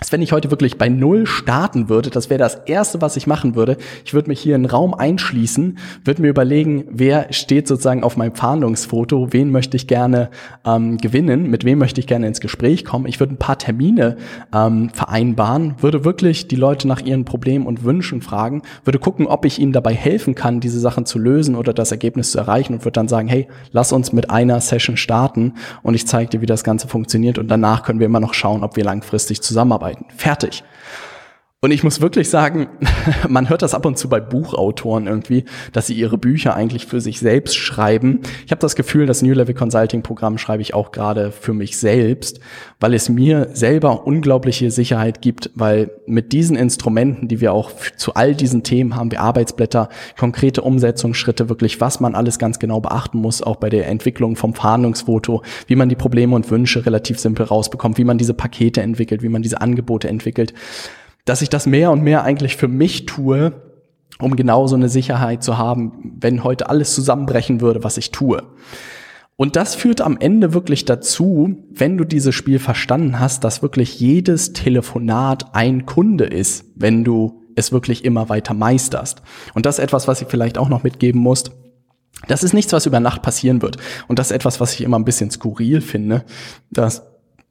als 0.00 0.12
wenn 0.12 0.22
ich 0.22 0.32
heute 0.32 0.50
wirklich 0.50 0.78
bei 0.78 0.88
Null 0.88 1.26
starten 1.26 1.90
würde, 1.90 2.08
das 2.08 2.30
wäre 2.30 2.38
das 2.38 2.54
Erste, 2.64 3.02
was 3.02 3.16
ich 3.16 3.26
machen 3.26 3.54
würde. 3.54 3.76
Ich 4.04 4.14
würde 4.14 4.28
mich 4.28 4.40
hier 4.40 4.56
in 4.56 4.62
einen 4.62 4.70
Raum 4.70 4.94
einschließen, 4.94 5.76
würde 6.04 6.22
mir 6.22 6.28
überlegen, 6.28 6.86
wer 6.90 7.30
steht 7.32 7.68
sozusagen 7.68 8.02
auf 8.02 8.16
meinem 8.16 8.34
Fahndungsfoto, 8.34 9.32
wen 9.32 9.50
möchte 9.50 9.76
ich 9.76 9.86
gerne 9.86 10.30
ähm, 10.64 10.96
gewinnen, 10.96 11.50
mit 11.50 11.64
wem 11.64 11.78
möchte 11.78 12.00
ich 12.00 12.06
gerne 12.06 12.26
ins 12.26 12.40
Gespräch 12.40 12.86
kommen. 12.86 13.06
Ich 13.06 13.20
würde 13.20 13.34
ein 13.34 13.38
paar 13.38 13.58
Termine 13.58 14.16
ähm, 14.54 14.88
vereinbaren, 14.88 15.74
würde 15.80 16.02
wirklich 16.02 16.48
die 16.48 16.56
Leute 16.56 16.88
nach 16.88 17.02
ihren 17.02 17.26
Problemen 17.26 17.66
und 17.66 17.84
Wünschen 17.84 18.22
fragen, 18.22 18.62
würde 18.84 18.98
gucken, 18.98 19.26
ob 19.26 19.44
ich 19.44 19.58
ihnen 19.58 19.72
dabei 19.72 19.94
helfen 19.94 20.34
kann, 20.34 20.60
diese 20.60 20.80
Sachen 20.80 21.04
zu 21.04 21.18
lösen 21.18 21.56
oder 21.56 21.74
das 21.74 21.92
Ergebnis 21.92 22.32
zu 22.32 22.38
erreichen 22.38 22.72
und 22.72 22.84
würde 22.86 22.92
dann 22.92 23.08
sagen, 23.08 23.28
hey, 23.28 23.48
lass 23.72 23.92
uns 23.92 24.14
mit 24.14 24.30
einer 24.30 24.62
Session 24.62 24.96
starten 24.96 25.54
und 25.82 25.92
ich 25.94 26.06
zeige 26.06 26.30
dir, 26.30 26.40
wie 26.40 26.46
das 26.46 26.64
Ganze 26.64 26.88
funktioniert 26.88 27.38
und 27.38 27.48
danach 27.48 27.82
können 27.82 27.98
wir 27.98 28.06
immer 28.06 28.20
noch 28.20 28.32
schauen, 28.32 28.64
ob 28.64 28.76
wir 28.76 28.84
langfristig 28.84 29.42
zusammenarbeiten 29.42 29.89
arbeiten. 29.90 30.06
Fertig. 30.16 30.64
Und 31.62 31.72
ich 31.72 31.84
muss 31.84 32.00
wirklich 32.00 32.30
sagen, 32.30 32.68
man 33.28 33.50
hört 33.50 33.60
das 33.60 33.74
ab 33.74 33.84
und 33.84 33.98
zu 33.98 34.08
bei 34.08 34.18
Buchautoren 34.18 35.06
irgendwie, 35.06 35.44
dass 35.74 35.88
sie 35.88 35.94
ihre 35.94 36.16
Bücher 36.16 36.54
eigentlich 36.54 36.86
für 36.86 37.02
sich 37.02 37.20
selbst 37.20 37.54
schreiben. 37.54 38.20
Ich 38.46 38.50
habe 38.50 38.62
das 38.62 38.76
Gefühl, 38.76 39.04
das 39.04 39.20
New 39.20 39.34
Level 39.34 39.54
Consulting 39.54 40.02
Programm 40.02 40.38
schreibe 40.38 40.62
ich 40.62 40.72
auch 40.72 40.90
gerade 40.90 41.32
für 41.32 41.52
mich 41.52 41.76
selbst, 41.76 42.40
weil 42.80 42.94
es 42.94 43.10
mir 43.10 43.50
selber 43.52 44.06
unglaubliche 44.06 44.70
Sicherheit 44.70 45.20
gibt, 45.20 45.50
weil 45.54 45.90
mit 46.06 46.32
diesen 46.32 46.56
Instrumenten, 46.56 47.28
die 47.28 47.42
wir 47.42 47.52
auch 47.52 47.72
zu 47.94 48.14
all 48.14 48.34
diesen 48.34 48.62
Themen 48.62 48.96
haben, 48.96 49.10
wir 49.10 49.20
Arbeitsblätter, 49.20 49.90
konkrete 50.18 50.62
Umsetzungsschritte, 50.62 51.50
wirklich 51.50 51.78
was 51.78 52.00
man 52.00 52.14
alles 52.14 52.38
ganz 52.38 52.58
genau 52.58 52.80
beachten 52.80 53.18
muss, 53.18 53.42
auch 53.42 53.56
bei 53.56 53.68
der 53.68 53.86
Entwicklung 53.86 54.34
vom 54.34 54.54
Fahndungsfoto, 54.54 55.42
wie 55.66 55.76
man 55.76 55.90
die 55.90 55.94
Probleme 55.94 56.34
und 56.34 56.50
Wünsche 56.50 56.86
relativ 56.86 57.18
simpel 57.18 57.44
rausbekommt, 57.44 57.98
wie 57.98 58.04
man 58.04 58.16
diese 58.16 58.32
Pakete 58.32 58.80
entwickelt, 58.80 59.22
wie 59.22 59.28
man 59.28 59.42
diese 59.42 59.60
Angebote 59.60 60.08
entwickelt 60.08 60.54
dass 61.30 61.42
ich 61.42 61.48
das 61.48 61.64
mehr 61.64 61.92
und 61.92 62.02
mehr 62.02 62.24
eigentlich 62.24 62.56
für 62.56 62.66
mich 62.66 63.06
tue, 63.06 63.52
um 64.18 64.34
genau 64.34 64.66
so 64.66 64.74
eine 64.74 64.88
Sicherheit 64.88 65.44
zu 65.44 65.58
haben, 65.58 66.16
wenn 66.18 66.42
heute 66.42 66.68
alles 66.68 66.92
zusammenbrechen 66.92 67.60
würde, 67.60 67.84
was 67.84 67.98
ich 67.98 68.10
tue. 68.10 68.42
Und 69.36 69.54
das 69.54 69.76
führt 69.76 70.00
am 70.00 70.16
Ende 70.18 70.54
wirklich 70.54 70.86
dazu, 70.86 71.56
wenn 71.70 71.96
du 71.96 72.04
dieses 72.04 72.34
Spiel 72.34 72.58
verstanden 72.58 73.20
hast, 73.20 73.44
dass 73.44 73.62
wirklich 73.62 74.00
jedes 74.00 74.54
Telefonat 74.54 75.54
ein 75.54 75.86
Kunde 75.86 76.24
ist, 76.24 76.64
wenn 76.74 77.04
du 77.04 77.44
es 77.54 77.70
wirklich 77.70 78.04
immer 78.04 78.28
weiter 78.28 78.52
meisterst. 78.52 79.22
Und 79.54 79.66
das 79.66 79.78
ist 79.78 79.84
etwas, 79.84 80.08
was 80.08 80.20
ich 80.20 80.26
vielleicht 80.26 80.58
auch 80.58 80.68
noch 80.68 80.82
mitgeben 80.82 81.20
muss. 81.20 81.44
Das 82.26 82.42
ist 82.42 82.54
nichts, 82.54 82.72
was 82.72 82.86
über 82.86 82.98
Nacht 82.98 83.22
passieren 83.22 83.62
wird. 83.62 83.76
Und 84.08 84.18
das 84.18 84.32
ist 84.32 84.36
etwas, 84.36 84.58
was 84.58 84.74
ich 84.74 84.80
immer 84.80 84.98
ein 84.98 85.04
bisschen 85.04 85.30
skurril 85.30 85.80
finde, 85.80 86.24
dass 86.72 87.09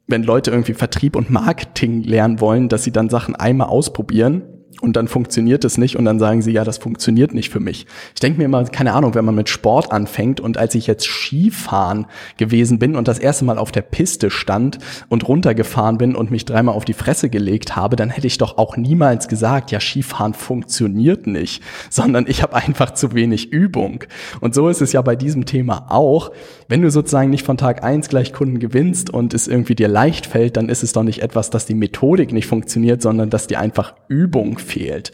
wenn 0.10 0.24
Leute 0.24 0.52
irgendwie 0.52 0.74
Vertrieb 0.74 1.16
und 1.16 1.30
Marketing 1.30 2.04
lernen 2.04 2.40
wollen, 2.40 2.70
dass 2.70 2.84
sie 2.84 2.92
dann 2.92 3.10
Sachen 3.10 3.36
einmal 3.36 3.68
ausprobieren 3.68 4.44
und 4.82 4.96
dann 4.96 5.08
funktioniert 5.08 5.66
es 5.66 5.78
nicht 5.78 5.98
und 5.98 6.06
dann 6.06 6.20
sagen 6.20 6.42
sie, 6.42 6.52
ja, 6.52 6.64
das 6.64 6.78
funktioniert 6.78 7.34
nicht 7.34 7.50
für 7.50 7.60
mich. 7.60 7.86
Ich 8.14 8.22
denke 8.22 8.38
mir 8.38 8.46
immer, 8.46 8.64
keine 8.66 8.94
Ahnung, 8.94 9.14
wenn 9.16 9.26
man 9.26 9.36
mit 9.36 9.50
Sport 9.50 9.92
anfängt 9.92 10.40
und 10.40 10.58
als 10.58 10.76
ich 10.76 10.88
jetzt 10.88 11.06
Skifahren 11.06 12.06
gewesen 12.38 12.80
bin 12.80 12.96
und 12.96 13.08
das 13.08 13.20
erste 13.20 13.46
Mal 13.46 13.58
auf 13.58 13.72
der 13.72 13.82
Piste 13.82 14.30
stand 14.30 14.80
und 15.10 15.28
runtergefahren 15.28 15.98
bin 15.98 16.16
und 16.16 16.32
mich 16.32 16.46
dreimal 16.46 16.76
auf 16.76 16.86
die 16.86 16.94
Fresse 16.94 17.30
gelegt 17.30 17.76
habe, 17.76 17.96
dann 17.96 18.10
hätte 18.10 18.28
ich 18.28 18.38
doch 18.38 18.58
auch 18.58 18.78
niemals 18.78 19.28
gesagt, 19.28 19.72
ja, 19.72 19.80
Skifahren 19.80 20.34
funktioniert 20.34 21.28
nicht, 21.28 21.62
sondern 21.90 22.26
ich 22.28 22.42
habe 22.42 22.56
einfach 22.56 22.94
zu 22.94 23.14
wenig 23.14 23.52
Übung. 23.52 24.04
Und 24.40 24.54
so 24.54 24.70
ist 24.70 24.82
es 24.82 24.94
ja 24.94 25.02
bei 25.02 25.16
diesem 25.16 25.46
Thema 25.46 25.88
auch. 25.90 26.32
Wenn 26.68 26.82
du 26.82 26.92
sozusagen 26.92 27.32
nicht 27.32 27.46
von 27.46 27.58
Tag 27.58 27.84
eins 27.84 28.08
gleich 28.08 28.32
Kunden 28.32 28.60
gewinnst 28.60 29.10
und 29.10 29.34
es 29.34 29.48
irgendwie 29.48 29.76
dir 29.76 29.88
leicht 29.88 30.28
fällt, 30.28 30.56
dann 30.56 30.70
ist 30.70 30.84
es 30.84 30.94
doch 30.94 31.04
nicht 31.04 31.22
etwas, 31.22 31.50
dass 31.50 31.66
die 31.66 31.76
Methodik 31.76 32.32
nicht 32.32 32.48
funktioniert, 32.48 33.02
sondern 33.02 33.30
dass 33.30 33.48
dir 33.48 33.60
einfach 33.60 33.96
Übung 34.08 34.59
fehlt. 34.60 35.12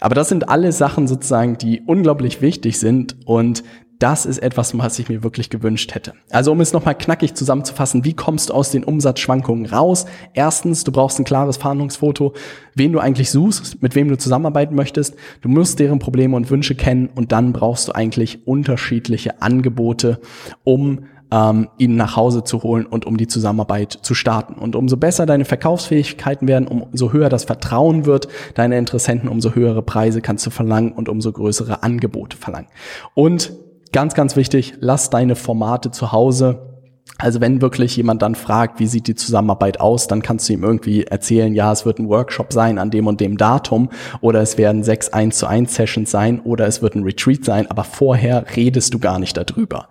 Aber 0.00 0.14
das 0.14 0.28
sind 0.28 0.48
alle 0.48 0.72
Sachen 0.72 1.08
sozusagen, 1.08 1.58
die 1.58 1.82
unglaublich 1.86 2.42
wichtig 2.42 2.78
sind 2.78 3.16
und 3.24 3.62
das 4.02 4.26
ist 4.26 4.38
etwas, 4.38 4.76
was 4.76 4.98
ich 4.98 5.08
mir 5.08 5.22
wirklich 5.22 5.48
gewünscht 5.48 5.94
hätte. 5.94 6.14
Also 6.30 6.50
um 6.50 6.60
es 6.60 6.72
nochmal 6.72 6.98
knackig 6.98 7.34
zusammenzufassen, 7.34 8.04
wie 8.04 8.14
kommst 8.14 8.50
du 8.50 8.54
aus 8.54 8.72
den 8.72 8.82
Umsatzschwankungen 8.82 9.66
raus? 9.66 10.06
Erstens, 10.34 10.82
du 10.82 10.90
brauchst 10.90 11.20
ein 11.20 11.24
klares 11.24 11.56
Fahndungsfoto, 11.56 12.34
wen 12.74 12.92
du 12.92 12.98
eigentlich 12.98 13.30
suchst, 13.30 13.80
mit 13.80 13.94
wem 13.94 14.08
du 14.08 14.18
zusammenarbeiten 14.18 14.74
möchtest. 14.74 15.14
Du 15.40 15.48
musst 15.48 15.78
deren 15.78 16.00
Probleme 16.00 16.34
und 16.34 16.50
Wünsche 16.50 16.74
kennen 16.74 17.10
und 17.14 17.30
dann 17.30 17.52
brauchst 17.52 17.88
du 17.88 17.92
eigentlich 17.92 18.44
unterschiedliche 18.44 19.40
Angebote, 19.40 20.20
um 20.64 21.04
ähm, 21.32 21.68
ihn 21.78 21.96
nach 21.96 22.14
Hause 22.14 22.44
zu 22.44 22.62
holen 22.62 22.84
und 22.84 23.06
um 23.06 23.16
die 23.16 23.26
Zusammenarbeit 23.26 23.92
zu 24.02 24.14
starten. 24.14 24.54
Und 24.54 24.76
umso 24.76 24.98
besser 24.98 25.24
deine 25.24 25.46
Verkaufsfähigkeiten 25.46 26.46
werden, 26.46 26.68
umso 26.68 27.12
höher 27.12 27.30
das 27.30 27.44
Vertrauen 27.44 28.04
wird 28.04 28.28
deiner 28.54 28.76
Interessenten, 28.76 29.28
umso 29.28 29.54
höhere 29.54 29.82
Preise 29.82 30.20
kannst 30.20 30.44
du 30.46 30.50
verlangen 30.50 30.92
und 30.92 31.08
umso 31.08 31.32
größere 31.32 31.82
Angebote 31.82 32.36
verlangen. 32.36 32.68
Und 33.14 33.52
ganz, 33.92 34.14
ganz 34.14 34.36
wichtig, 34.36 34.74
lass 34.80 35.08
deine 35.08 35.34
Formate 35.34 35.90
zu 35.90 36.12
Hause 36.12 36.71
also 37.18 37.40
wenn 37.40 37.60
wirklich 37.62 37.96
jemand 37.96 38.20
dann 38.22 38.34
fragt, 38.34 38.80
wie 38.80 38.86
sieht 38.86 39.06
die 39.06 39.14
Zusammenarbeit 39.14 39.78
aus, 39.80 40.08
dann 40.08 40.22
kannst 40.22 40.48
du 40.48 40.54
ihm 40.54 40.64
irgendwie 40.64 41.04
erzählen, 41.04 41.54
ja, 41.54 41.70
es 41.70 41.86
wird 41.86 42.00
ein 42.00 42.08
Workshop 42.08 42.52
sein 42.52 42.78
an 42.78 42.90
dem 42.90 43.06
und 43.06 43.20
dem 43.20 43.36
Datum 43.36 43.90
oder 44.20 44.40
es 44.40 44.58
werden 44.58 44.82
sechs 44.82 45.08
1 45.10 45.38
zu 45.38 45.46
1 45.46 45.72
Sessions 45.72 46.10
sein 46.10 46.40
oder 46.40 46.66
es 46.66 46.82
wird 46.82 46.96
ein 46.96 47.04
Retreat 47.04 47.44
sein, 47.44 47.70
aber 47.70 47.84
vorher 47.84 48.44
redest 48.56 48.92
du 48.92 48.98
gar 48.98 49.20
nicht 49.20 49.36
darüber. 49.36 49.88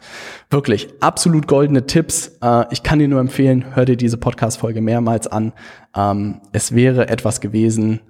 Wirklich, 0.50 0.90
absolut 1.00 1.48
goldene 1.48 1.86
Tipps. 1.86 2.38
Äh, 2.42 2.66
ich 2.72 2.84
kann 2.84 3.00
dir 3.00 3.08
nur 3.08 3.22
empfehlen, 3.22 3.76
hör 3.76 3.86
dir 3.86 3.96
diese 3.96 4.18
Podcast-Folge 4.18 4.82
mehrmals 4.82 5.28
an. 5.28 5.54
Ähm, 5.96 6.42
es 6.52 6.76
wäre 6.76 7.08
etwas 7.08 7.40
gewesen, 7.40 8.02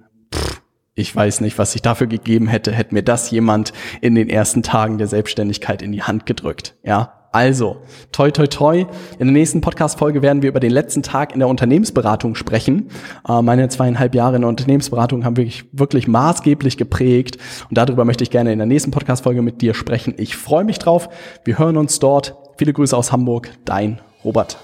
ich 0.94 1.14
weiß 1.14 1.40
nicht, 1.42 1.58
was 1.58 1.74
ich 1.74 1.82
dafür 1.82 2.06
gegeben 2.06 2.48
hätte, 2.48 2.72
hätte 2.72 2.94
mir 2.94 3.02
das 3.02 3.30
jemand 3.30 3.72
in 4.00 4.14
den 4.14 4.28
ersten 4.28 4.62
Tagen 4.62 4.98
der 4.98 5.06
Selbstständigkeit 5.06 5.80
in 5.80 5.92
die 5.92 6.02
Hand 6.02 6.26
gedrückt. 6.26 6.76
Ja, 6.82 7.21
Also, 7.32 7.78
toi, 8.12 8.30
toi, 8.30 8.46
toi. 8.46 8.80
In 9.18 9.26
der 9.26 9.32
nächsten 9.32 9.62
Podcast-Folge 9.62 10.20
werden 10.20 10.42
wir 10.42 10.50
über 10.50 10.60
den 10.60 10.70
letzten 10.70 11.02
Tag 11.02 11.32
in 11.32 11.38
der 11.38 11.48
Unternehmensberatung 11.48 12.34
sprechen. 12.34 12.90
Äh, 13.26 13.40
meine 13.40 13.68
zweieinhalb 13.70 14.14
Jahre 14.14 14.36
in 14.36 14.42
der 14.42 14.50
Unternehmensberatung 14.50 15.24
haben 15.24 15.38
wirklich, 15.38 15.64
wirklich 15.72 16.06
maßgeblich 16.08 16.76
geprägt. 16.76 17.38
Und 17.70 17.78
darüber 17.78 18.04
möchte 18.04 18.22
ich 18.22 18.30
gerne 18.30 18.52
in 18.52 18.58
der 18.58 18.66
nächsten 18.66 18.90
Podcast-Folge 18.90 19.40
mit 19.40 19.62
dir 19.62 19.72
sprechen. 19.72 20.14
Ich 20.18 20.36
freue 20.36 20.64
mich 20.64 20.78
drauf. 20.78 21.08
Wir 21.44 21.58
hören 21.58 21.78
uns 21.78 21.98
dort. 21.98 22.36
Viele 22.58 22.74
Grüße 22.74 22.94
aus 22.94 23.12
Hamburg. 23.12 23.50
Dein 23.64 24.00
Robert. 24.24 24.58